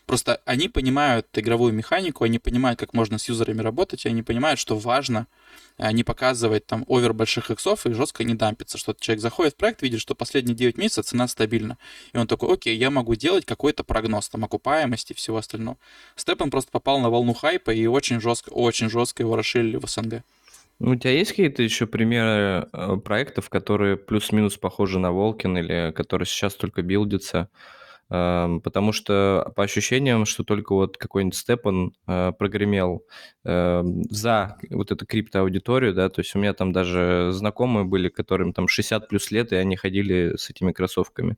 [0.08, 4.58] Просто они понимают игровую механику, они понимают, как можно с юзерами работать, и они понимают,
[4.58, 5.26] что важно
[5.76, 9.56] э, не показывать там овер больших иксов и жестко не дампиться, что человек заходит в
[9.58, 11.76] проект, видит, что последние 9 месяцев цена стабильна.
[12.14, 15.76] И он такой, окей, я могу делать какой-то прогноз там окупаемости и всего остального.
[16.16, 20.22] Степан просто попал на волну хайпа и очень жестко, очень жестко его расширили в СНГ.
[20.78, 25.92] Ну, у тебя есть какие-то еще примеры э, проектов, которые плюс-минус похожи на Волкин или
[25.94, 27.50] которые сейчас только билдятся?
[28.08, 33.04] Потому что по ощущениям, что только вот какой-нибудь Степан э, прогремел
[33.44, 38.52] э, за вот эту криптоаудиторию, да, то есть у меня там даже знакомые были, которым
[38.54, 41.36] там 60 плюс лет, и они ходили с этими кроссовками.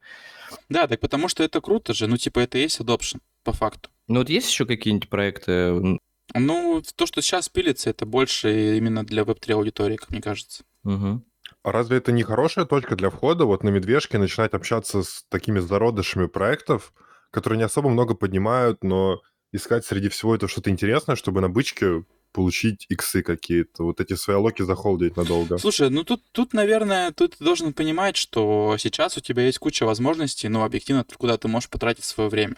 [0.68, 3.90] Да, так потому что это круто же, ну типа это и есть adoption, по факту.
[4.06, 5.98] Ну вот есть еще какие-нибудь проекты?
[6.34, 10.62] Ну, то, что сейчас пилится, это больше именно для веб-3 аудитории, как мне кажется.
[10.84, 11.22] Угу.
[11.62, 16.26] Разве это не хорошая точка для входа вот на медвежке начинать общаться с такими зародышами
[16.26, 16.92] проектов,
[17.30, 19.20] которые не особо много поднимают, но
[19.52, 24.36] искать среди всего этого что-то интересное, чтобы на бычке получить иксы какие-то, вот эти свои
[24.36, 25.58] локи захолдить надолго.
[25.58, 29.84] Слушай, ну тут, тут, наверное, тут ты должен понимать, что сейчас у тебя есть куча
[29.84, 32.56] возможностей, но объективно, куда ты можешь потратить свое время.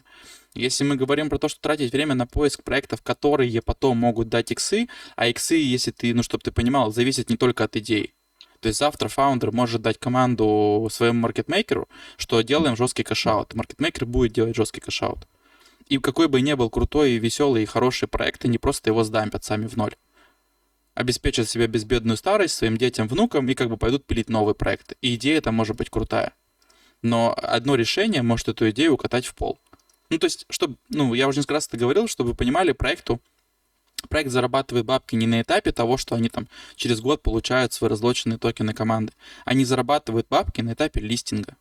[0.55, 4.53] Если мы говорим про то, что тратить время на поиск проектов, которые потом могут дать
[4.53, 8.15] иксы, а иксы, если ты, ну, чтобы ты понимал, зависят не только от идей.
[8.63, 13.55] То есть завтра фаундер может дать команду своему маркетмейкеру, что делаем жесткий cashout.
[13.55, 15.27] Маркетмейкер будет делать жесткий cashout.
[15.89, 19.67] И какой бы ни был крутой, веселый и хороший проект, они просто его сдампят сами
[19.67, 19.97] в ноль.
[20.95, 24.93] Обеспечат себе безбедную старость своим детям, внукам и как бы пойдут пилить новый проект.
[25.01, 26.33] И идея это может быть крутая.
[27.03, 29.59] Но одно решение может эту идею укатать в пол.
[30.09, 33.21] Ну, то есть, чтобы, ну, я уже несколько раз это говорил, чтобы вы понимали, проекту
[34.09, 38.39] проект зарабатывает бабки не на этапе того, что они там через год получают свои разлоченные
[38.39, 39.13] токены команды.
[39.45, 41.57] Они зарабатывают бабки на этапе листинга.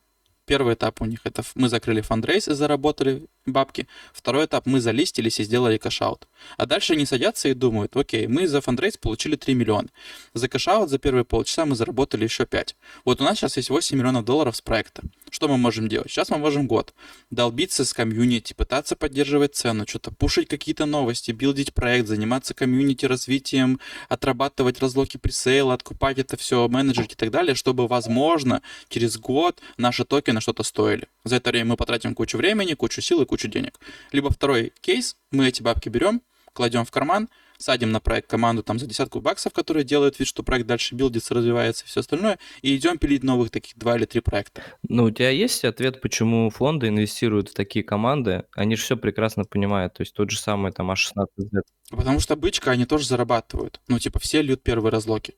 [0.46, 3.88] Первый этап у них это мы закрыли fundraise и заработали бабки.
[4.14, 6.28] Второй этап мы залистились и сделали cashout.
[6.58, 9.90] А дальше они садятся и думают, окей, мы за fundraise получили 3 миллиона.
[10.34, 12.76] За cashout за первые полчаса мы заработали еще 5.
[13.06, 15.04] Вот у нас сейчас есть 8 миллионов долларов с проекта.
[15.30, 16.12] Что мы можем делать?
[16.12, 16.94] Сейчас мы можем год
[17.30, 23.80] долбиться с комьюнити, пытаться поддерживать цену, что-то пушить какие-то новости, билдить проект, заниматься комьюнити развитием,
[24.10, 30.04] отрабатывать разлоки пресейла, откупать это все, менеджерить и так далее, чтобы, возможно, через год наши
[30.04, 31.08] токены что-то стоили.
[31.24, 33.80] За это время мы потратим кучу времени, кучу сил и кучу денег.
[34.12, 36.22] Либо второй кейс, мы эти бабки берем,
[36.54, 37.30] кладем в карман,
[37.62, 41.34] садим на проект команду там за десятку баксов, которые делают вид, что проект дальше билдится,
[41.34, 44.64] развивается и все остальное, и идем пилить новых таких два или три проекта.
[44.88, 48.46] Ну, у тебя есть ответ, почему фонды инвестируют в такие команды?
[48.54, 51.62] Они же все прекрасно понимают, то есть тот же самый там А16Z.
[51.92, 53.80] Потому что бычка, они тоже зарабатывают.
[53.88, 55.36] Ну, типа, все льют первые разлоки.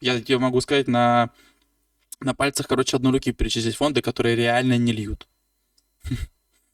[0.00, 1.30] Я тебе могу сказать на,
[2.20, 5.28] на пальцах, короче, одной руки перечислить фонды, которые реально не льют.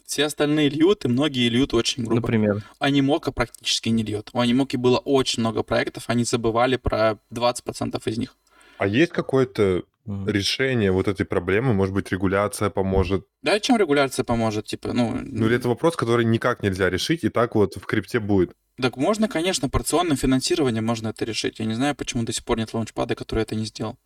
[0.07, 2.21] Все остальные льют, и многие льют очень грубо.
[2.21, 2.63] Например?
[2.79, 4.31] Анимока практически не льет.
[4.33, 8.37] У Анимоки было очень много проектов, они забывали про 20% из них.
[8.79, 11.73] А есть какое-то решение вот этой проблемы?
[11.73, 13.27] Может быть, регуляция поможет?
[13.43, 14.67] Да, чем регуляция поможет?
[14.67, 15.19] Типа, ну...
[15.23, 18.53] Ну, или это вопрос, который никак нельзя решить, и так вот в крипте будет?
[18.81, 21.59] Так можно, конечно, порционным финансированием можно это решить.
[21.59, 23.97] Я не знаю, почему до сих пор нет лаунчпада, который это не сделал.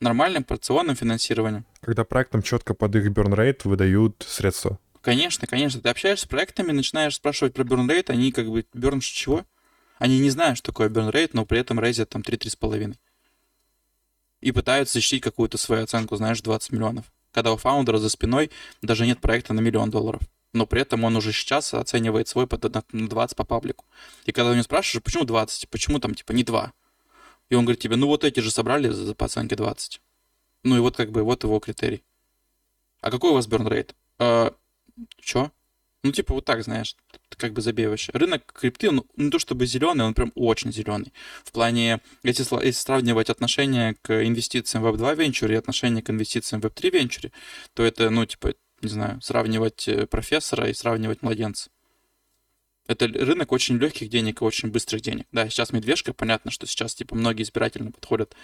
[0.00, 1.64] Нормальным порционным финансированием.
[1.80, 4.78] Когда проектам четко под их rate выдают средства.
[5.00, 5.80] Конечно, конечно.
[5.80, 9.44] Ты общаешься с проектами, начинаешь спрашивать про rate, они как бы burn чего?
[9.98, 12.96] Они не знают, что такое rate, но при этом рейзят там 3-3,5.
[14.40, 17.04] И пытаются защитить какую-то свою оценку, знаешь, 20 миллионов.
[17.32, 18.50] Когда у фаундера за спиной
[18.82, 20.22] даже нет проекта на миллион долларов.
[20.52, 22.48] Но при этом он уже сейчас оценивает свой
[22.92, 23.84] на 20 по паблику.
[24.24, 26.72] И когда у него спрашиваешь, почему 20, почему там типа не 2?
[27.54, 30.00] И он говорит тебе, ну вот эти же собрали за, по оценке 20.
[30.64, 32.02] Ну и вот как бы вот его критерий.
[33.00, 33.94] А какой у вас burn rate?
[34.18, 34.52] А,
[35.20, 35.52] чё?
[36.02, 36.96] Ну, типа, вот так, знаешь,
[37.36, 38.10] как бы забей вообще.
[38.12, 41.12] Рынок крипты, он не то чтобы зеленый, он прям очень зеленый.
[41.44, 46.60] В плане, если, если сравнивать отношение к инвестициям в Web2 венчуре и отношение к инвестициям
[46.60, 47.30] в Web3 венчуре,
[47.74, 51.70] то это, ну, типа, не знаю, сравнивать э, профессора и сравнивать младенца.
[52.86, 55.26] Это рынок очень легких денег и очень быстрых денег.
[55.32, 58.36] Да, сейчас медвежка, понятно, что сейчас, типа, многие избирательно подходят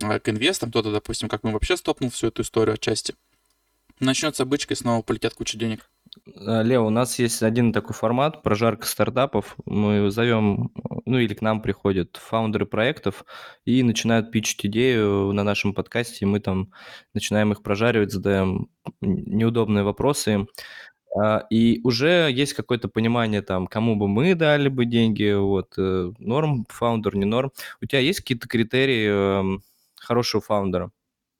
[0.00, 0.70] э, к инвестам.
[0.70, 3.14] Кто-то, допустим, как мы вообще стопнул всю эту историю отчасти.
[3.98, 5.90] Начнется бычка, и снова полетят куча денег.
[6.26, 9.56] Э, Лео, у нас есть один такой формат, прожарка стартапов.
[9.64, 10.72] Мы зовем,
[11.04, 13.24] ну или к нам приходят фаундеры проектов
[13.64, 16.72] и начинают пичить идею на нашем подкасте, и мы там
[17.12, 18.68] начинаем их прожаривать, задаем
[19.00, 20.46] неудобные вопросы.
[21.16, 26.12] А, и уже есть какое-то понимание там, кому бы мы дали бы деньги, вот, э,
[26.18, 27.50] норм фаундер, не норм.
[27.80, 29.62] У тебя есть какие-то критерии эм,
[29.96, 30.90] хорошего фаундера?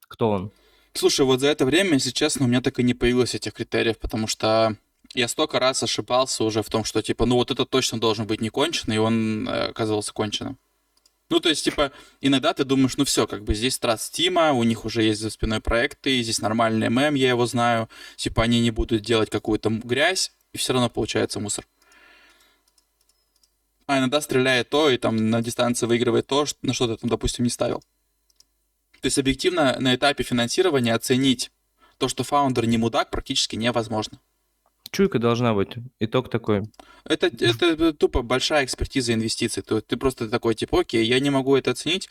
[0.08, 0.50] Кто он?
[0.92, 3.98] Слушай, вот за это время, если честно, у меня так и не появилось этих критериев,
[3.98, 4.76] потому что
[5.14, 8.40] я столько раз ошибался уже в том, что, типа, ну вот это точно должен быть
[8.40, 10.58] не конченый, и он э, оказывался конченым.
[11.30, 14.64] Ну, то есть, типа, иногда ты думаешь, ну все, как бы здесь Trust Тима, у
[14.64, 18.72] них уже есть за спиной проекты, здесь нормальный ММ, я его знаю, типа, они не
[18.72, 21.64] будут делать какую-то грязь, и все равно получается мусор.
[23.86, 27.44] А иногда стреляет то, и там на дистанции выигрывает то, на что ты там, допустим,
[27.44, 27.80] не ставил.
[29.00, 31.52] То есть, объективно, на этапе финансирования оценить
[31.98, 34.18] то, что фаундер не мудак, практически невозможно.
[34.92, 35.70] Чуйка должна быть.
[36.00, 36.62] Итог такой.
[37.04, 39.62] Это, это тупо большая экспертиза инвестиций.
[39.62, 42.08] То ты просто такой, типа, окей, я не могу это оценить.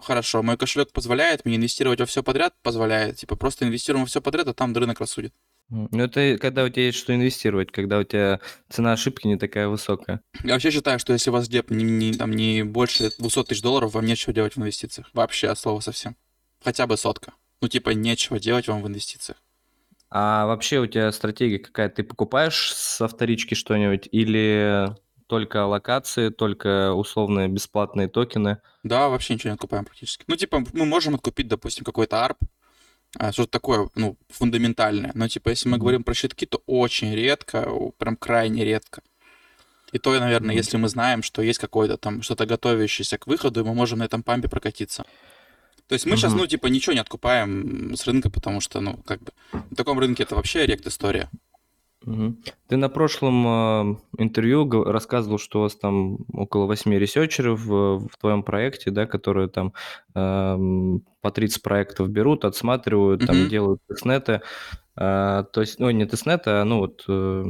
[0.00, 3.16] Хорошо, мой кошелек позволяет мне инвестировать во все подряд, позволяет.
[3.16, 5.34] Типа, просто инвестируем во все подряд, а там рынок рассудит.
[5.68, 9.68] Ну, это когда у тебя есть что инвестировать, когда у тебя цена ошибки не такая
[9.68, 10.20] высокая.
[10.44, 13.62] Я вообще считаю, что если у вас деп не, не, там, не больше 200 тысяч
[13.62, 15.08] долларов, вам нечего делать в инвестициях.
[15.12, 16.16] Вообще, от слова совсем.
[16.62, 17.32] Хотя бы сотка.
[17.60, 19.41] Ну, типа, нечего делать вам в инвестициях.
[20.14, 21.88] А вообще у тебя стратегия какая?
[21.88, 24.94] Ты покупаешь со вторички что-нибудь или
[25.26, 28.58] только локации, только условные бесплатные токены?
[28.82, 30.24] Да, вообще ничего не откупаем практически.
[30.26, 32.36] Ну, типа, мы можем откупить, допустим, какой-то ARP,
[33.16, 35.12] а, что-то такое, ну, фундаментальное.
[35.14, 39.00] Но, типа, если мы говорим про щитки, то очень редко, прям крайне редко.
[39.92, 40.58] И то, наверное, mm-hmm.
[40.58, 44.22] если мы знаем, что есть какое-то там что-то готовящееся к выходу, мы можем на этом
[44.22, 45.06] пампе прокатиться.
[45.92, 46.20] То есть мы угу.
[46.20, 49.98] сейчас, ну, типа, ничего не откупаем с рынка, потому что, ну, как бы, на таком
[49.98, 51.28] рынке это вообще rekt история.
[52.06, 52.36] Угу.
[52.68, 58.16] Ты на прошлом э, интервью рассказывал, что у вас там около восьми ресерчеров в, в
[58.18, 59.74] твоем проекте, да, которые там
[60.14, 63.26] э, по 30 проектов берут, отсматривают, угу.
[63.26, 64.40] там делают тестнеты.
[64.96, 67.04] Э, то есть, ну, не тестнеты, а, ну, вот...
[67.06, 67.44] Э,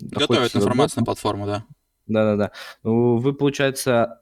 [0.00, 1.66] Готовят информацию на платформу, да.
[2.06, 2.52] Да-да-да.
[2.84, 4.21] Ну, вы, получается,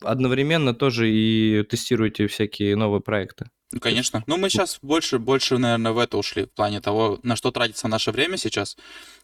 [0.00, 3.50] одновременно тоже и тестируете всякие новые проекты.
[3.72, 4.22] Ну, конечно.
[4.26, 7.88] Ну, мы сейчас больше, больше, наверное, в это ушли, в плане того, на что тратится
[7.88, 8.76] наше время сейчас,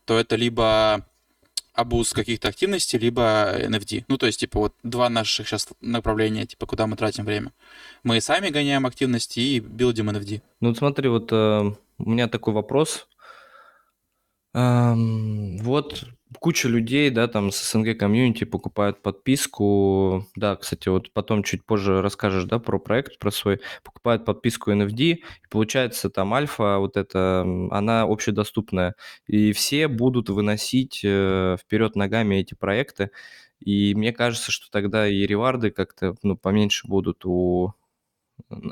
[0.05, 1.07] то это либо
[1.75, 4.05] абуз каких-то активностей, либо NFT.
[4.09, 7.53] Ну, то есть, типа, вот два наших сейчас направления, типа, куда мы тратим время.
[8.03, 10.43] Мы сами гоняем активности и билдим NFT.
[10.61, 13.07] Ну, вот смотри, вот э, у меня такой вопрос.
[14.55, 16.05] Эм, вот
[16.41, 20.27] куча людей, да, там с СНГ комьюнити покупают подписку.
[20.37, 23.61] Да, кстати, вот потом чуть позже расскажешь, да, про проект, про свой.
[23.83, 28.95] Покупают подписку NFD, и получается там альфа, вот эта, она общедоступная.
[29.27, 33.11] И все будут выносить э, вперед ногами эти проекты.
[33.61, 37.75] И мне кажется, что тогда и реварды как-то, ну, поменьше будут у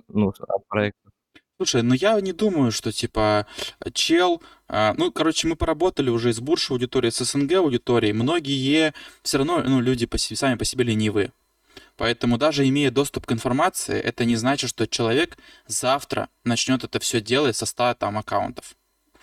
[0.09, 0.33] ну,
[0.69, 1.10] проекта.
[1.61, 3.47] Слушай, ну я не думаю, что типа
[3.93, 8.15] чел, а, ну, короче, мы поработали уже с бурш аудиторией, с СНГ аудиторией.
[8.15, 11.33] Многие все равно, ну, люди по себе, сами по себе ленивые.
[11.99, 17.21] Поэтому даже имея доступ к информации, это не значит, что человек завтра начнет это все
[17.21, 18.75] делать со 100 там аккаунтов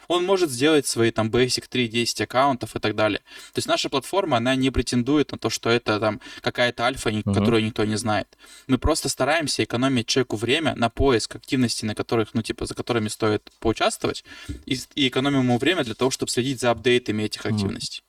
[0.08, 3.20] он может сделать свои там basic 3-10 аккаунтов и так далее.
[3.54, 7.34] То есть наша платформа, она не претендует на то, что это там какая-то альфа, uh-huh.
[7.34, 8.28] которую никто не знает.
[8.68, 13.08] Мы просто стараемся экономить человеку время на поиск активностей, на которых, ну, типа, за которыми
[13.08, 14.24] стоит поучаствовать,
[14.66, 18.04] и, и экономим ему время для того, чтобы следить за апдейтами этих активностей.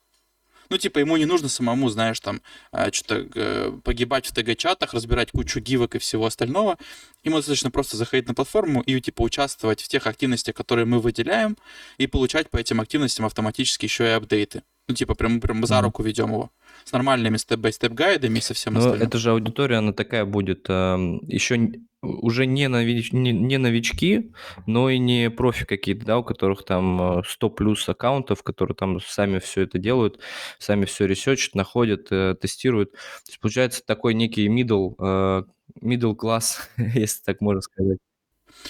[0.70, 5.31] Ну, типа, ему не нужно самому, знаешь, там, а, что-то э, погибать в ТГ-чатах, разбирать
[5.31, 6.78] кучу гивок и всего остального.
[7.24, 11.57] Ему достаточно просто заходить на платформу и, типа, участвовать в тех активностях, которые мы выделяем,
[11.96, 14.62] и получать по этим активностям автоматически еще и апдейты.
[14.88, 16.51] Ну, типа, прям, прям за руку ведем его.
[16.85, 19.07] С нормальными степ-бай-степ гайдами и со всем Но остальным.
[19.07, 20.64] это же аудитория, она такая будет.
[20.70, 20.96] Э,
[21.27, 21.72] еще
[22.03, 24.33] уже не, нович, не, не новички,
[24.66, 29.01] но и не профи какие-то, да, у которых там 100 э, плюс аккаунтов, которые там
[29.01, 30.20] сами все это делают,
[30.59, 32.92] сами все ресерчат, находят, э, тестируют.
[32.92, 32.98] То
[33.29, 35.42] есть получается такой некий middle, э,
[35.83, 37.98] middle класс, если так можно сказать.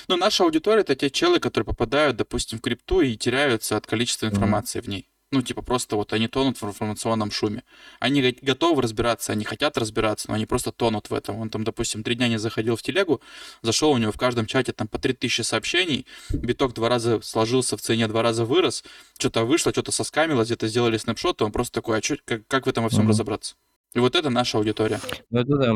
[0.09, 4.27] Ну, наша аудитория это те челы, которые попадают, допустим, в крипту и теряются от количества
[4.27, 4.85] информации mm-hmm.
[4.85, 5.08] в ней.
[5.31, 7.63] Ну, типа, просто вот они тонут в информационном шуме.
[8.01, 11.39] Они готовы разбираться, они хотят разбираться, но они просто тонут в этом.
[11.39, 13.21] Он там, допустим, три дня не заходил в телегу,
[13.61, 17.83] зашел у него в каждом чате там по 3000 сообщений, биток два раза сложился в
[17.83, 18.85] цене, два раза вырос,
[19.19, 22.69] что-то вышло, что-то соскамилось, где-то сделали снапшот, он просто такой, а чё, как, как в
[22.71, 23.11] этом во всем угу.
[23.11, 23.57] разобраться?
[23.95, 24.99] И вот это наша аудитория.
[25.29, 25.73] Ну, это да.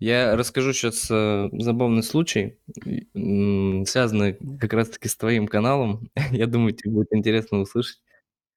[0.00, 2.58] Я расскажу сейчас э, забавный случай,
[3.14, 6.10] связанный как раз-таки с твоим каналом.
[6.30, 8.00] Я думаю, тебе будет интересно услышать.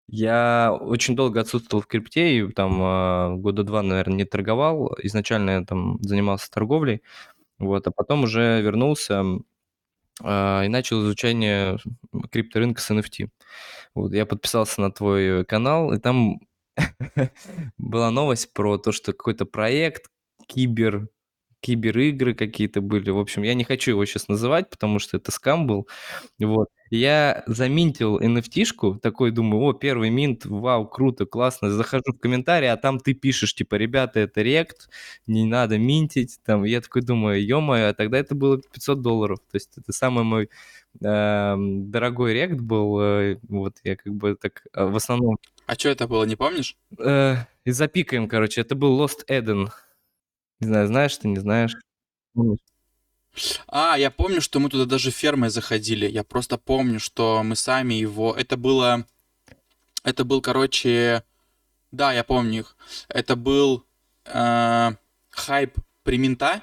[0.08, 4.96] Я очень долго отсутствовал в крипте и там а, года два, наверное, не торговал.
[5.02, 7.02] Изначально я там занимался торговлей,
[7.60, 9.24] вот, а потом уже вернулся
[10.24, 11.78] а, и начал изучение
[12.32, 13.30] крипторынка с NFT.
[13.96, 16.40] Вот, я подписался на твой канал, и там
[17.78, 20.10] была новость про то, что какой-то проект
[20.48, 21.10] кибер
[21.62, 23.10] киберигры какие-то были.
[23.12, 25.88] В общем, я не хочу его сейчас называть, потому что это скам был.
[26.40, 26.70] Вот.
[26.92, 31.72] Я заминтил NFT-шку, такой думаю, о, первый минт, вау, круто, классно.
[31.72, 34.90] Захожу в комментарии, а там ты пишешь, типа, ребята, это рект,
[35.26, 36.40] не надо минтить.
[36.46, 39.40] Там, я такой думаю, ё-моё, а тогда это было 500 долларов.
[39.52, 40.50] То есть это самый мой
[41.02, 43.00] э, дорогой рект был.
[43.02, 45.38] Э, вот я как бы так э, в основном...
[45.66, 46.78] А что это было, не помнишь?
[47.00, 48.62] Э, и запикаем, короче.
[48.62, 49.70] Это был Lost Eden.
[50.60, 51.76] Не знаю, знаешь ты, не знаешь?
[53.68, 56.08] А, я помню, что мы туда даже фермой заходили.
[56.08, 58.36] Я просто помню, что мы сами его...
[58.36, 59.06] Это было...
[60.04, 61.24] Это был, короче...
[61.92, 62.76] Да, я помню их.
[63.08, 63.86] Это был
[64.26, 64.92] э,
[65.30, 66.62] хайп примента.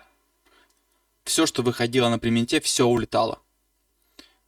[1.25, 3.39] Все, что выходило на применте, все улетало.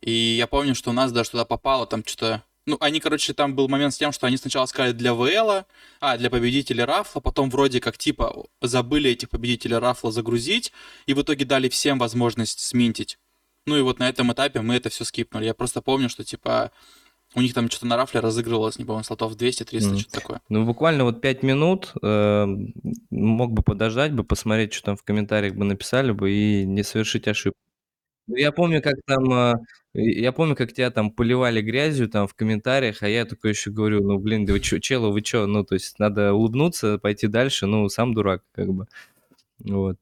[0.01, 3.55] И я помню, что у нас даже туда попало там что-то ну, они, короче, там
[3.55, 5.65] был момент с тем, что они сначала сказали для ВЛ,
[6.01, 10.73] а, для победителя Рафла, потом вроде как, типа, забыли этих победителей Рафла загрузить,
[11.07, 13.19] и в итоге дали всем возможность сминтить.
[13.67, 15.47] Ну и вот на этом этапе мы это все скипнули.
[15.47, 16.71] Я просто помню, что, типа,
[17.35, 19.99] у них там что-то на рафле разыгрывалось, не помню, слотов 200, 300, mm.
[19.99, 20.41] что-то такое.
[20.49, 22.47] Ну, буквально вот 5 минут э,
[23.11, 27.27] мог бы подождать бы, посмотреть, что там в комментариях бы написали бы и не совершить
[27.27, 27.59] ошибку.
[28.27, 29.55] Ну, я помню, как там, а,
[29.93, 34.03] я помню, как тебя там поливали грязью там в комментариях, а я такой еще говорю,
[34.03, 35.47] ну, блин, да вы чё, чело, вы чё?
[35.47, 38.87] Ну, то есть надо улыбнуться, пойти дальше, ну, сам дурак, как бы.
[39.61, 39.99] Вот.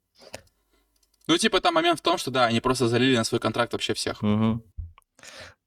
[1.29, 3.95] Ну, типа, там момент в том, что, да, они просто залили на свой контракт вообще
[3.95, 4.23] всех.
[4.23, 4.63] Угу.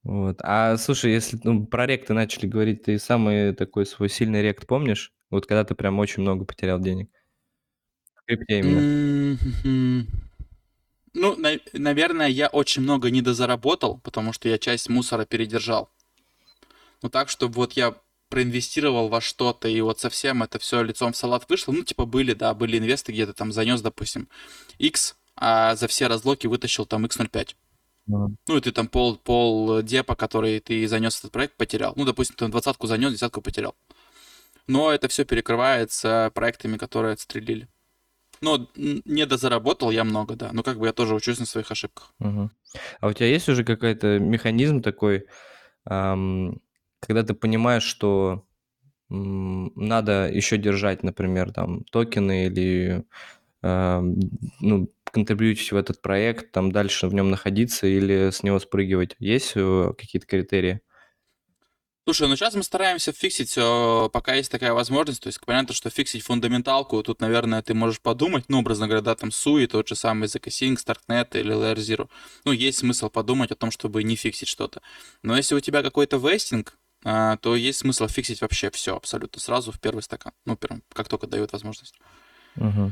[0.03, 0.37] Вот.
[0.41, 5.13] А слушай, если ну, про ректы начали говорить, ты самый такой свой сильный рект помнишь?
[5.31, 7.09] Вот когда ты прям очень много потерял денег.
[8.23, 9.37] В крипте именно.
[11.15, 11.19] Mm-hmm.
[11.21, 15.89] Ну, на- наверное, я очень много недозаработал, потому что я часть мусора передержал.
[17.01, 17.95] Ну так, чтобы вот я
[18.29, 21.71] проинвестировал во что-то, и вот совсем это все лицом в салат вышло.
[21.71, 24.27] Ну, типа были, да, были инвесты, где-то там занес, допустим,
[24.77, 27.55] X, а за все разлоки вытащил там X05.
[28.07, 31.93] Ну, и ты там пол, пол депа, который ты занес этот проект, потерял.
[31.95, 33.75] Ну, допустим, ты двадцатку занес, десятку потерял.
[34.67, 37.67] Но это все перекрывается проектами, которые отстрелили.
[38.41, 40.49] Ну, не дозаработал я много, да.
[40.53, 42.13] Но как бы я тоже учусь на своих ошибках.
[42.19, 42.49] Угу.
[43.01, 45.25] А у тебя есть уже какой-то механизм такой,
[45.85, 46.59] ам,
[46.99, 48.45] когда ты понимаешь, что
[49.09, 53.05] м, надо еще держать, например, там токены или
[53.61, 54.15] ам,
[54.59, 54.91] ну,
[55.71, 59.15] в этот проект, там дальше в нем находиться или с него спрыгивать?
[59.19, 60.81] Есть э, какие-то критерии?
[62.05, 65.23] Слушай, ну сейчас мы стараемся фиксить, э, пока есть такая возможность.
[65.23, 69.15] То есть понятно, что фиксить фундаменталку, тут, наверное, ты можешь подумать, ну, образно говоря, да,
[69.15, 72.07] там SUI, тот же самый ZK Sync, StarkNet или Layer Zero.
[72.43, 74.83] Ну, есть смысл подумать о том, чтобы не фиксить что-то.
[75.23, 79.71] Но если у тебя какой-то вестинг, э, то есть смысл фиксить вообще все абсолютно сразу
[79.71, 80.33] в первый стакан.
[80.45, 80.59] Ну,
[80.93, 81.95] как только дают возможность.
[82.57, 82.91] Угу.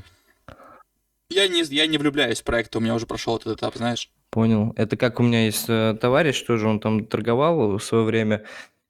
[1.29, 4.09] Я не, я не влюбляюсь в проект, у меня уже прошел этот этап, знаешь.
[4.31, 4.73] Понял.
[4.75, 8.43] Это как у меня есть э, товарищ, тоже он там торговал в свое время.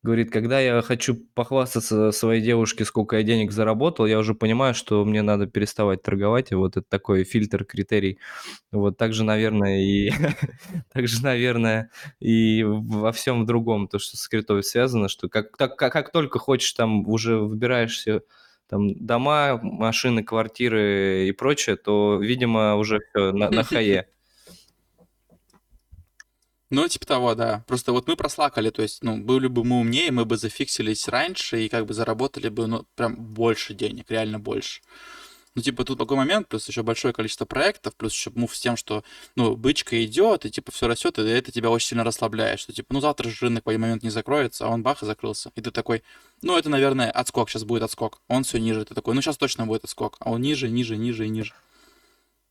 [0.04, 5.06] Говорит, когда я хочу похвастаться своей девушке, сколько я денег заработал, я уже понимаю, что
[5.06, 6.52] мне надо переставать торговать.
[6.52, 8.20] И вот это такой фильтр, критерий.
[8.74, 10.12] Вот так же, наверное, и
[10.94, 11.90] так же, наверное,
[12.20, 16.38] и во всем другом, то, что с критой связано, что как, так, как, как только
[16.38, 18.24] хочешь, там уже выбираешься
[18.68, 24.10] там дома, машины, квартиры и прочее, то, видимо, уже все на, на хае.
[26.74, 27.64] Ну, типа того, да.
[27.68, 31.64] Просто вот мы прослакали, то есть, ну, были бы мы умнее, мы бы зафиксились раньше
[31.64, 34.82] и как бы заработали бы, ну, прям больше денег, реально больше.
[35.54, 38.76] Ну, типа, тут такой момент, плюс еще большое количество проектов, плюс еще мув с тем,
[38.76, 39.04] что,
[39.36, 42.92] ну, бычка идет, и, типа, все растет, и это тебя очень сильно расслабляет, что, типа,
[42.92, 45.52] ну, завтра же рынок в один момент не закроется, а он бах и закрылся.
[45.54, 46.02] И ты такой,
[46.42, 48.20] ну, это, наверное, отскок, сейчас будет отскок.
[48.28, 50.18] Он все ниже, ты такой, ну, сейчас точно будет отскок.
[50.22, 51.54] А он ниже, ниже, ниже и ниже.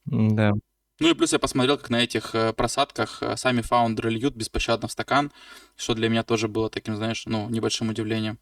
[0.05, 0.53] Да.
[1.01, 4.89] Ну и плюс я посмотрел, как на этих э, просадках э, сами фаундеры льют беспощадно
[4.89, 5.33] в стакан,
[5.77, 8.39] что для меня тоже было таким, знаешь, ну, небольшим удивлением.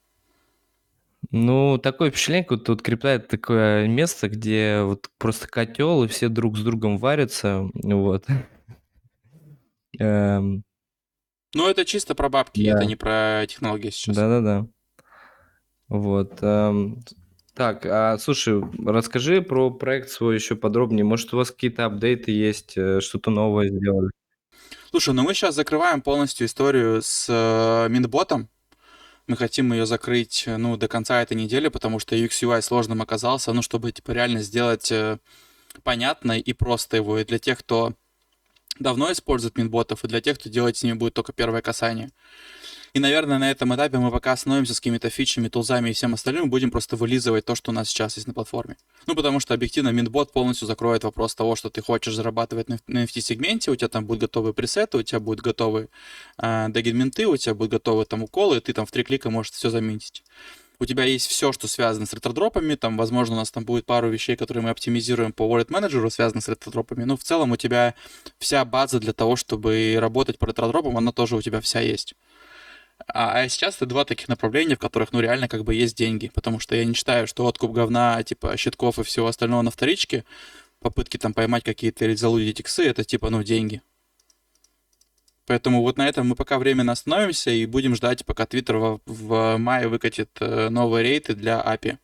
[1.30, 6.56] Ну, такое впечатление, как тут крипта такое место, где вот просто котел, и все друг
[6.58, 8.26] с другом варятся, вот.
[9.98, 10.64] Эм,
[11.54, 14.16] Ну, это чисто про бабки, это не про технологии сейчас.
[14.16, 14.66] Да-да-да.
[15.88, 16.38] Вот.
[17.54, 21.04] Так, а слушай, расскажи про проект свой еще подробнее.
[21.04, 24.10] Может, у вас какие-то апдейты есть, э, что-то новое сделали?
[24.90, 28.48] Слушай, ну мы сейчас закрываем полностью историю с э, Минботом.
[29.26, 33.00] Мы хотим ее закрыть, э, ну, до конца этой недели, потому что UX UI сложным
[33.00, 35.18] оказался, ну, чтобы, типа, реально сделать э,
[35.84, 37.18] понятно и просто его.
[37.18, 37.94] И для тех, кто
[38.80, 42.10] давно использует Минботов, и для тех, кто делает с ними будет только первое касание.
[42.92, 46.50] И, наверное, на этом этапе мы пока остановимся с какими-то фичами, тулзами и всем остальным,
[46.50, 48.76] будем просто вылизывать то, что у нас сейчас есть на платформе.
[49.06, 53.70] Ну, потому что объективно Мintbot полностью закроет вопрос того, что ты хочешь зарабатывать на NFT-сегменте,
[53.70, 55.88] у тебя там будут готовы пресеты, у тебя будут готовы
[56.38, 59.52] э, дегидменты, у тебя будут готовы там уколы, и ты там в три клика можешь
[59.52, 60.22] все заметить
[60.80, 64.08] у тебя есть все, что связано с ретродропами, там, возможно, у нас там будет пару
[64.08, 67.94] вещей, которые мы оптимизируем по Wallet Manager, связанных с ретродропами, но в целом у тебя
[68.38, 72.14] вся база для того, чтобы работать по ретродропам, она тоже у тебя вся есть.
[73.08, 76.30] А, а сейчас это два таких направления, в которых, ну, реально как бы есть деньги.
[76.34, 80.24] Потому что я не считаю, что откуп говна, типа, щитков и всего остального на вторичке,
[80.80, 83.82] попытки там поймать какие-то или залудить иксы, это типа, ну, деньги.
[85.46, 89.56] Поэтому вот на этом мы пока временно остановимся и будем ждать, пока Twitter в, в
[89.58, 91.98] мае выкатит э, новые рейты для API.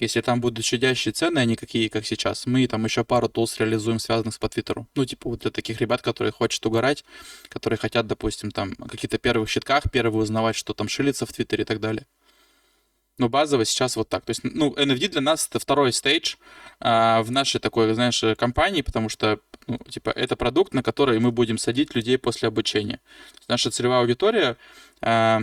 [0.00, 3.58] Если там будут щадящие цены, а не какие, как сейчас, мы там еще пару тулс
[3.60, 4.88] реализуем, связанных с по Твиттеру.
[4.96, 7.04] Ну, типа вот для таких ребят, которые хотят угорать,
[7.48, 11.64] которые хотят, допустим, там какие-то первых щитках, первые узнавать, что там шилится в Твиттере и
[11.64, 12.06] так далее.
[13.18, 14.24] Но базово сейчас вот так.
[14.24, 16.34] То есть, ну, NFD для нас это второй стейдж
[16.80, 19.38] а, в нашей такой, знаешь, компании, потому что,
[19.68, 22.98] ну, типа, это продукт, на который мы будем садить людей после обучения.
[23.46, 24.56] Наша целевая аудитория
[25.00, 25.42] а,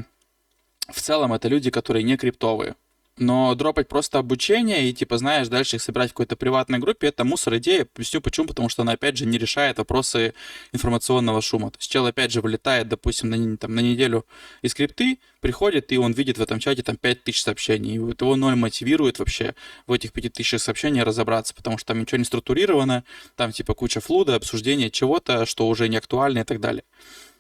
[0.90, 2.76] в целом это люди, которые не криптовые
[3.22, 7.24] но дропать просто обучение и, типа, знаешь, дальше их собирать в какой-то приватной группе, это
[7.24, 7.88] мусор идея.
[7.94, 10.34] Объясню почему, потому что она, опять же, не решает вопросы
[10.74, 11.70] информационного шума.
[11.70, 14.26] То есть чел, опять же, вылетает, допустим, на, там, на неделю
[14.64, 17.96] из скрипты, приходит, и он видит в этом чате там 5000 сообщений.
[17.96, 19.54] И вот его ноль мотивирует вообще
[19.86, 23.04] в этих 5000 сообщений разобраться, потому что там ничего не структурировано,
[23.36, 26.84] там, типа, куча флуда, обсуждение чего-то, что уже не актуально и так далее.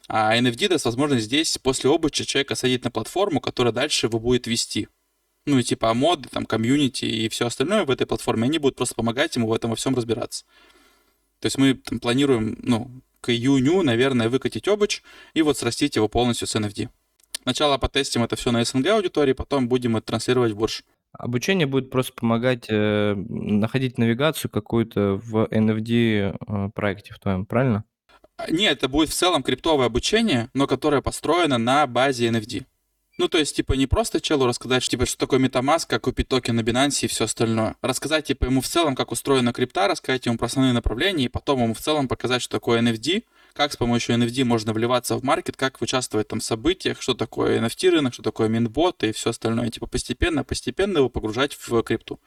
[0.07, 4.45] А NFD даст возможность здесь после обучи человека садить на платформу, которая дальше его будет
[4.45, 4.87] вести
[5.45, 8.95] ну и типа моды, там, комьюнити и все остальное в этой платформе, они будут просто
[8.95, 10.45] помогать ему в этом во всем разбираться.
[11.39, 15.01] То есть мы там, планируем, ну, к июню, наверное, выкатить обуч
[15.33, 16.89] и вот срастить его полностью с NFT.
[17.43, 20.83] Сначала потестим это все на СНГ аудитории, потом будем это транслировать в бурж.
[21.13, 27.83] Обучение будет просто помогать э, находить навигацию какую-то в NFD э, проекте в твоем, правильно?
[28.49, 32.65] Нет, это будет в целом криптовое обучение, но которое построено на базе NFD.
[33.21, 36.55] Ну, то есть, типа, не просто челу рассказать, типа, что такое MetaMask, как купить токен
[36.55, 37.75] на Binance и все остальное.
[37.83, 41.61] Рассказать, типа, ему в целом, как устроена крипта, рассказать ему про основные направления, и потом
[41.61, 43.23] ему в целом показать, что такое NFD,
[43.53, 47.59] как с помощью NFT можно вливаться в маркет, как участвовать там в событиях, что такое
[47.59, 49.69] NFT рынок, что такое минбот и все остальное.
[49.69, 52.19] Типа постепенно, постепенно его погружать в крипту.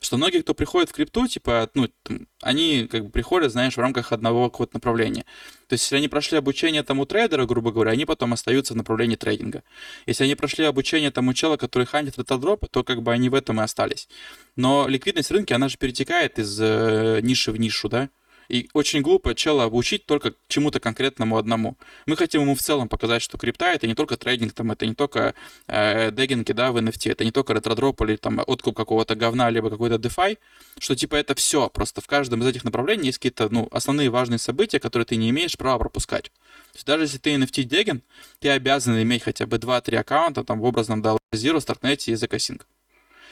[0.00, 3.78] Что многие, кто приходит в крипту, типа, ну, там, они как бы приходят, знаешь, в
[3.78, 5.24] рамках одного какого-то направления.
[5.68, 9.16] То есть, если они прошли обучение тому трейдера, грубо говоря, они потом остаются в направлении
[9.16, 9.62] трейдинга.
[10.06, 13.60] Если они прошли обучение тому чела, который хантит ретардропы, то как бы они в этом
[13.60, 14.08] и остались.
[14.56, 18.10] Но ликвидность рынка, она же перетекает из э, ниши в нишу, да?
[18.48, 21.76] И очень глупо чела обучить только чему-то конкретному одному.
[22.06, 24.94] Мы хотим ему в целом показать, что крипта это не только трейдинг, там, это не
[24.94, 25.34] только
[25.66, 29.70] э, дегинги, да, в NFT, это не только ретродроп или там откуп какого-то говна, либо
[29.70, 30.38] какой-то DeFi,
[30.78, 31.68] что типа это все.
[31.68, 35.30] Просто в каждом из этих направлений есть какие-то, ну, основные важные события, которые ты не
[35.30, 36.24] имеешь права пропускать.
[36.24, 38.02] То есть даже если ты NFT деген,
[38.40, 42.62] ты обязан иметь хотя бы 2-3 аккаунта там в образном Dollar Zero, Startnet и ZK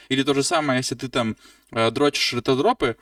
[0.09, 1.35] Или то же самое, если ты там
[1.71, 2.97] э, дрочишь ретодропы,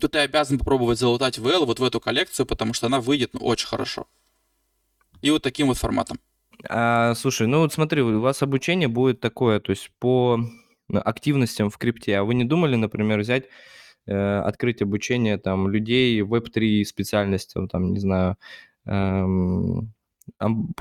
[0.00, 3.40] то ты обязан попробовать залутать VL вот в эту коллекцию, потому что она выйдет ну,
[3.40, 4.06] очень хорошо.
[5.20, 6.18] И вот таким вот форматом.
[6.68, 10.40] А, слушай, ну вот смотри, у вас обучение будет такое, то есть по
[10.92, 12.16] активностям в крипте.
[12.16, 13.44] А вы не думали, например, взять,
[14.06, 18.36] э, открыть обучение там людей Web3 специальностям, там, не знаю,
[18.86, 19.92] эм,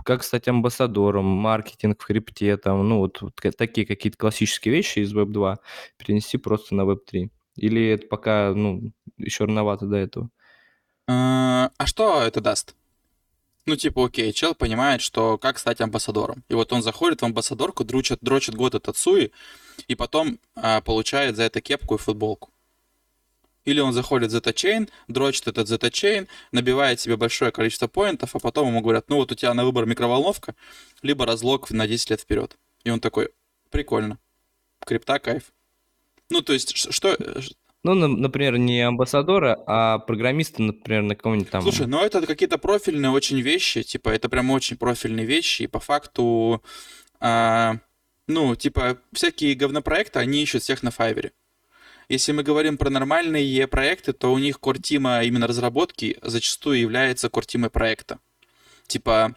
[0.03, 5.13] как стать амбассадором, маркетинг в крипте, там, ну вот, вот такие какие-то классические вещи из
[5.13, 5.57] Web2
[5.97, 7.29] перенести просто на Web3?
[7.57, 10.29] Или это пока, ну, еще рановато до этого?
[11.07, 12.75] А, а что это даст?
[13.65, 16.43] Ну, типа, окей, чел понимает, что как стать амбассадором.
[16.47, 19.31] И вот он заходит в амбассадорку, дрочит, дрочит год от Суи,
[19.89, 22.49] и потом а, получает за это кепку и футболку.
[23.65, 28.69] Или он заходит в Zeta-Chain, дрочит этот Zeta-Chain, набивает себе большое количество поинтов, а потом
[28.69, 30.55] ему говорят, ну вот у тебя на выбор микроволновка,
[31.01, 32.57] либо разлог на 10 лет вперед.
[32.85, 33.31] И он такой,
[33.69, 34.19] прикольно,
[34.79, 35.51] крипта, кайф.
[36.29, 37.15] Ну, то есть, что...
[37.19, 37.41] Э,
[37.83, 41.61] ну, например, не амбассадора, а программиста, например, на кого-нибудь там...
[41.61, 45.79] Слушай, ну это какие-то профильные очень вещи, типа, это прям очень профильные вещи, и по
[45.79, 46.61] факту,
[47.19, 47.77] а,
[48.27, 51.31] ну, типа, всякие говнопроекты, они ищут всех на Fiverr.
[52.09, 57.69] Если мы говорим про нормальные проекты, то у них кортима именно разработки зачастую является кортимой
[57.69, 58.19] проекта.
[58.87, 59.35] Типа,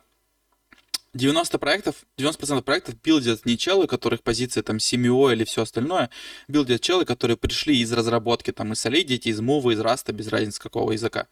[1.12, 6.10] 90 проектов, 90% проектов билдят не челы, у которых позиции там CMO или все остальное,
[6.46, 10.60] билдят челы, которые пришли из разработки, там, из Solidity, из Move, из Rust, без разницы
[10.60, 11.26] какого языка.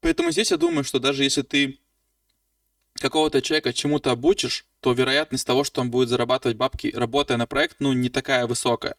[0.00, 1.78] Поэтому здесь я думаю, что даже если ты
[2.94, 7.76] какого-то человека чему-то обучишь, то вероятность того, что он будет зарабатывать бабки, работая на проект,
[7.78, 8.96] ну, не такая высокая.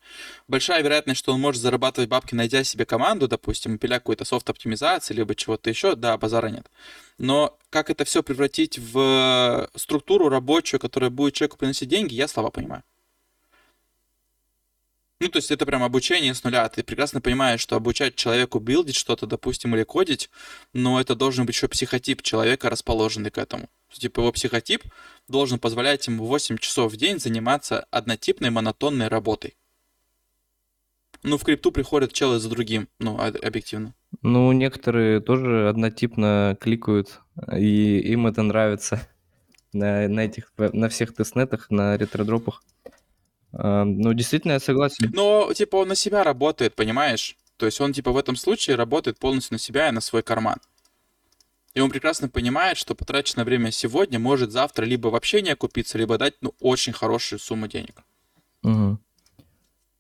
[0.48, 5.36] Большая вероятность, что он может зарабатывать бабки, найдя себе команду, допустим, пиля какой-то софт-оптимизации, либо
[5.36, 6.72] чего-то еще, да, базара нет.
[7.18, 12.50] Но как это все превратить в структуру рабочую, которая будет человеку приносить деньги, я слова
[12.50, 12.84] понимаю.
[15.20, 16.68] Ну, то есть это прям обучение с нуля.
[16.70, 20.30] Ты прекрасно понимаешь, что обучать человеку билдить что-то, допустим, или кодить,
[20.72, 23.70] но это должен быть еще психотип человека, расположенный к этому.
[23.94, 24.84] Типа его психотип
[25.28, 29.56] должен позволять ему 8 часов в день заниматься однотипной монотонной работой.
[31.24, 33.94] Ну, в крипту приходят челы за другим, ну, объективно.
[34.22, 37.22] Ну, некоторые тоже однотипно кликают,
[37.56, 39.08] и им это нравится
[39.74, 42.62] на, на, этих, на всех тестнетах, на ретродропах.
[43.54, 45.12] А, ну, действительно, я согласен.
[45.14, 47.38] Но, типа, он на себя работает, понимаешь?
[47.56, 50.58] То есть он, типа, в этом случае работает полностью на себя и на свой карман.
[51.74, 56.18] И он прекрасно понимает, что потраченное время сегодня может завтра либо вообще не окупиться, либо
[56.18, 58.04] дать, ну, очень хорошую сумму денег.
[58.62, 59.00] Угу.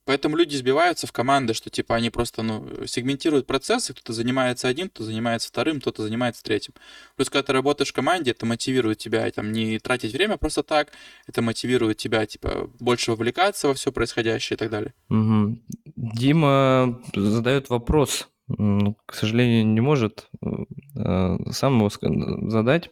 [0.05, 4.89] Поэтому люди сбиваются в команды, что типа они просто ну, сегментируют процессы, кто-то занимается одним,
[4.89, 6.73] кто-то занимается вторым, кто-то занимается третьим.
[7.15, 10.91] Плюс, когда ты работаешь в команде, это мотивирует тебя там, не тратить время просто так,
[11.25, 14.93] это мотивирует тебя типа больше вовлекаться во все происходящее и так далее.
[15.09, 15.59] Угу.
[15.95, 21.89] Дима задает вопрос, к сожалению, не может э, сам его
[22.49, 22.91] задать.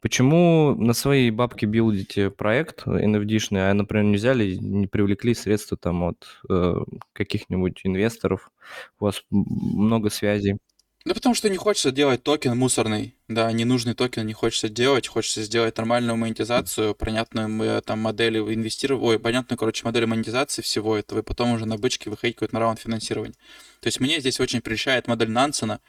[0.00, 6.04] Почему на свои бабки билдите проект NFT-шный, а, например, не взяли, не привлекли средства там
[6.04, 6.74] от э,
[7.12, 8.52] каких-нибудь инвесторов?
[9.00, 10.58] У вас много связей.
[11.04, 15.42] Да потому что не хочется делать токен мусорный, да, ненужный токен не хочется делать, хочется
[15.42, 21.22] сделать нормальную монетизацию, понятную там модель инвестировать, ой, понятную, короче, модель монетизации всего этого, и
[21.22, 23.34] потом уже на бычке выходить какой-то на раунд финансирования.
[23.80, 25.80] То есть мне здесь очень прельщает модель Нансена,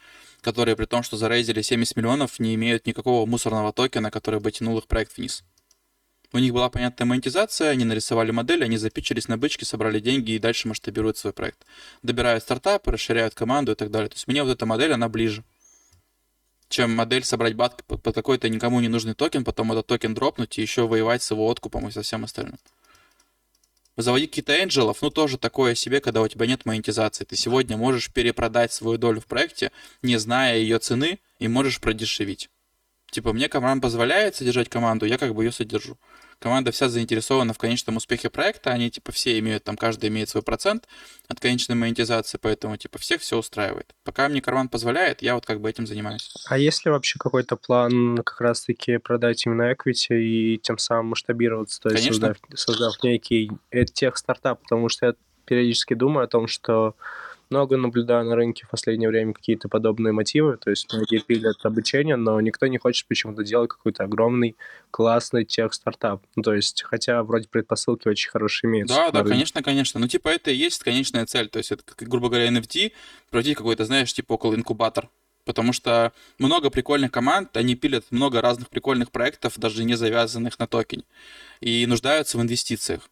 [0.41, 4.77] которые при том, что зарейзили 70 миллионов, не имеют никакого мусорного токена, который бы тянул
[4.79, 5.43] их проект вниз.
[6.33, 10.39] У них была понятная монетизация, они нарисовали модель, они запичились на бычке, собрали деньги и
[10.39, 11.65] дальше масштабируют свой проект.
[12.01, 14.09] Добирают стартапы, расширяют команду и так далее.
[14.09, 15.43] То есть мне вот эта модель, она ближе.
[16.69, 20.57] Чем модель собрать бабки под, под какой-то никому не нужный токен, потом этот токен дропнуть
[20.57, 22.59] и еще воевать с его откупом и со всем остальным.
[23.95, 27.23] Заводить какие-то энджелов, ну, тоже такое себе, когда у тебя нет монетизации.
[27.23, 29.71] Ты сегодня можешь перепродать свою долю в проекте,
[30.03, 32.49] не зная ее цены, и можешь продешевить.
[33.09, 35.97] Типа, мне команда позволяет содержать команду, я как бы ее содержу
[36.39, 40.43] команда вся заинтересована в конечном успехе проекта, они, типа, все имеют, там, каждый имеет свой
[40.43, 40.87] процент
[41.27, 43.95] от конечной монетизации, поэтому, типа, всех все устраивает.
[44.03, 46.33] Пока мне карман позволяет, я вот как бы этим занимаюсь.
[46.47, 51.81] А есть ли вообще какой-то план как раз-таки продать именно equity и тем самым масштабироваться,
[51.81, 53.51] то есть создав, создав некий
[53.93, 55.13] тех стартап, потому что я
[55.45, 56.95] периодически думаю о том, что
[57.49, 62.15] много наблюдаю на рынке в последнее время какие-то подобные мотивы, то есть многие пилят обучение,
[62.15, 64.55] но никто не хочет почему-то делать какой-то огромный,
[64.91, 66.23] классный тех-стартап.
[66.35, 68.95] Ну, то есть, хотя вроде предпосылки очень хорошие имеются.
[68.95, 69.31] Да, да, рынке.
[69.31, 69.99] конечно, конечно.
[69.99, 71.49] Ну, типа, это и есть конечная цель.
[71.49, 72.91] То есть, это, грубо говоря, NFT,
[73.29, 75.09] превратить какой-то, знаешь, типа около инкубатор.
[75.45, 80.67] Потому что много прикольных команд, они пилят много разных прикольных проектов, даже не завязанных на
[80.67, 81.05] токене,
[81.61, 83.09] и нуждаются в инвестициях.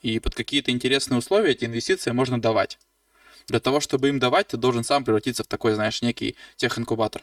[0.00, 2.78] И под какие-то интересные условия эти инвестиции можно давать.
[3.48, 7.22] Для того, чтобы им давать, ты должен сам превратиться в такой, знаешь, некий техинкубатор.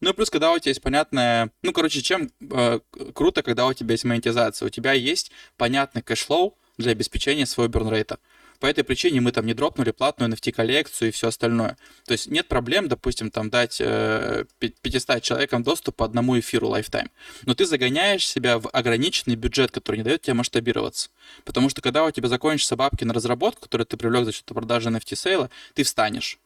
[0.00, 1.52] Ну и плюс, когда у тебя есть понятная...
[1.62, 2.80] Ну, короче, чем э,
[3.14, 4.66] круто, когда у тебя есть монетизация.
[4.66, 8.18] У тебя есть понятный cash flow для обеспечения своего бернрейта.
[8.62, 11.76] По этой причине мы там не дропнули платную NFT-коллекцию и все остальное.
[12.04, 17.10] То есть нет проблем, допустим, там дать э, 500 человекам доступ по одному эфиру lifetime.
[17.44, 21.10] Но ты загоняешь себя в ограниченный бюджет, который не дает тебе масштабироваться.
[21.44, 24.90] Потому что когда у тебя закончатся бабки на разработку, которые ты привлек за счет продажи
[24.90, 26.38] NFT-сейла, ты встанешь.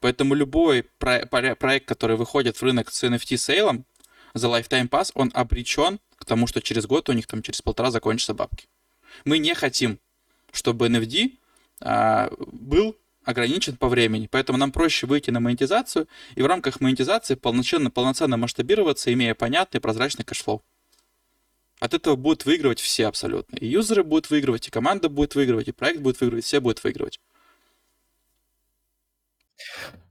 [0.00, 3.84] Поэтому любой про- про- проект, который выходит в рынок с NFT-сейлом
[4.34, 7.92] за Lifetime Pass, он обречен к тому, что через год у них там через полтора
[7.92, 8.66] закончатся бабки.
[9.24, 10.00] Мы не хотим,
[10.52, 11.36] чтобы NFT
[11.80, 14.28] был ограничен по времени.
[14.30, 19.80] Поэтому нам проще выйти на монетизацию и в рамках монетизации полноценно, полноценно масштабироваться, имея понятный
[19.80, 20.62] прозрачный cash flow.
[21.80, 23.56] От этого будут выигрывать все абсолютно.
[23.56, 27.20] И юзеры будут выигрывать, и команда будет выигрывать, и проект будет выигрывать, все будут выигрывать.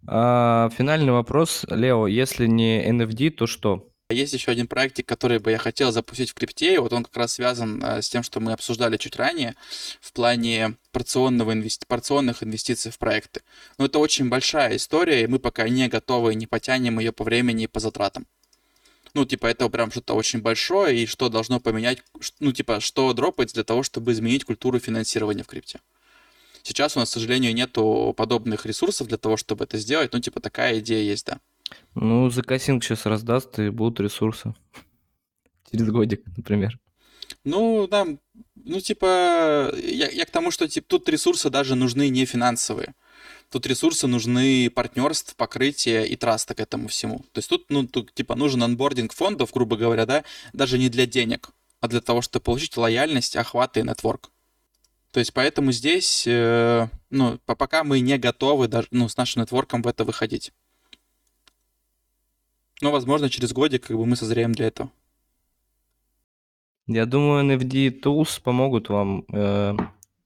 [0.08, 2.08] А, финальный вопрос, Лео.
[2.08, 3.89] Если не NFD, то что?
[4.12, 7.34] Есть еще один проектик, который бы я хотел запустить в крипте, вот он как раз
[7.34, 9.56] связан э, с тем, что мы обсуждали чуть ранее
[10.02, 11.86] в плане порционного инвести...
[11.86, 13.44] порционных инвестиций в проекты.
[13.78, 17.66] Но это очень большая история, и мы пока не готовы, не потянем ее по времени
[17.66, 18.26] и по затратам.
[19.14, 22.02] Ну, типа, это прям что-то очень большое, и что должно поменять,
[22.40, 25.82] ну, типа, что дропать для того, чтобы изменить культуру финансирования в крипте.
[26.64, 30.40] Сейчас у нас, к сожалению, нету подобных ресурсов для того, чтобы это сделать, ну, типа,
[30.40, 31.40] такая идея есть, да.
[31.96, 34.54] Ну, закасинг сейчас раздаст, и будут ресурсы.
[35.72, 36.80] Через годик, например.
[37.44, 38.06] Ну, да,
[38.56, 42.94] ну, типа, я, я к тому, что типа, тут ресурсы даже нужны не финансовые.
[43.50, 47.20] Тут ресурсы нужны партнерств, покрытие и траста к этому всему.
[47.32, 51.06] То есть тут, ну, тут, типа, нужен анбординг фондов, грубо говоря, да, даже не для
[51.06, 51.50] денег,
[51.80, 54.32] а для того, чтобы получить лояльность, охват и нетворк.
[55.12, 59.82] То есть поэтому здесь, э, ну, пока мы не готовы даже, ну, с нашим нетворком
[59.82, 60.52] в это выходить.
[62.82, 64.92] Но, возможно, через годик как бы мы созреем для этого.
[66.88, 69.26] Я думаю, NFD Tools помогут вам.
[69.32, 69.76] Э,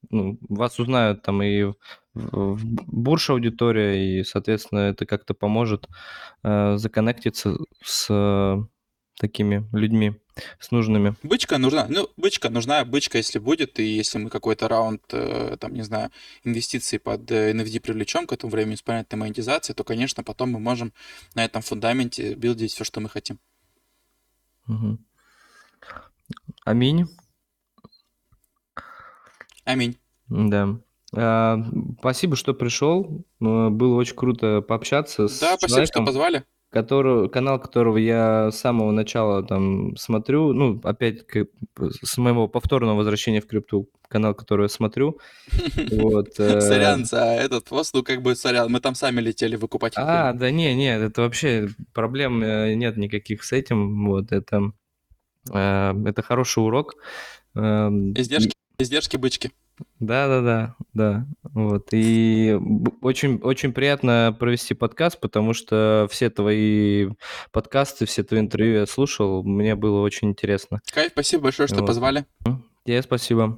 [0.09, 1.75] ну, вас узнают там и в,
[2.13, 5.89] в бурш аудитория, и, соответственно, это как-то поможет
[6.43, 8.07] э, законнектиться с
[9.17, 10.13] такими людьми
[10.59, 11.15] с нужными.
[11.23, 11.85] Бычка нужна.
[11.89, 16.09] Ну, бычка нужна, бычка, если будет, и если мы какой-то раунд, э, там, не знаю,
[16.43, 20.93] инвестиций под NFD привлечем к этому времени с понятной монетизацией, то, конечно, потом мы можем
[21.35, 23.39] на этом фундаменте билдить все, что мы хотим.
[24.67, 24.97] Угу.
[26.65, 27.05] Аминь.
[29.65, 29.97] Аминь.
[30.29, 30.79] Да.
[31.15, 31.59] А,
[31.99, 33.23] спасибо, что пришел.
[33.39, 36.43] Было очень круто пообщаться с Да, спасибо, что позвали
[36.73, 41.25] который, канал которого я с самого начала там смотрю, ну, опять
[41.77, 45.19] с моего повторного возвращения в крипту, канал, который я смотрю.
[45.91, 49.93] Вот, э, Сорян за этот пост, ну, как бы, сорян, мы там сами летели выкупать.
[49.95, 54.71] А, да не, нет, это вообще проблем э, нет никаких с этим, вот, это,
[55.53, 56.95] э, это хороший урок.
[57.55, 59.51] Эм, издержки, издержки бычки.
[59.99, 61.27] Да, да, да, да.
[61.43, 61.87] Вот.
[61.91, 62.59] И
[63.01, 67.09] очень, очень приятно провести подкаст, потому что все твои
[67.51, 70.81] подкасты, все твои интервью я слушал, мне было очень интересно.
[70.93, 71.87] Кайф, спасибо большое, что вот.
[71.87, 72.25] позвали.
[72.85, 73.57] Тебе спасибо.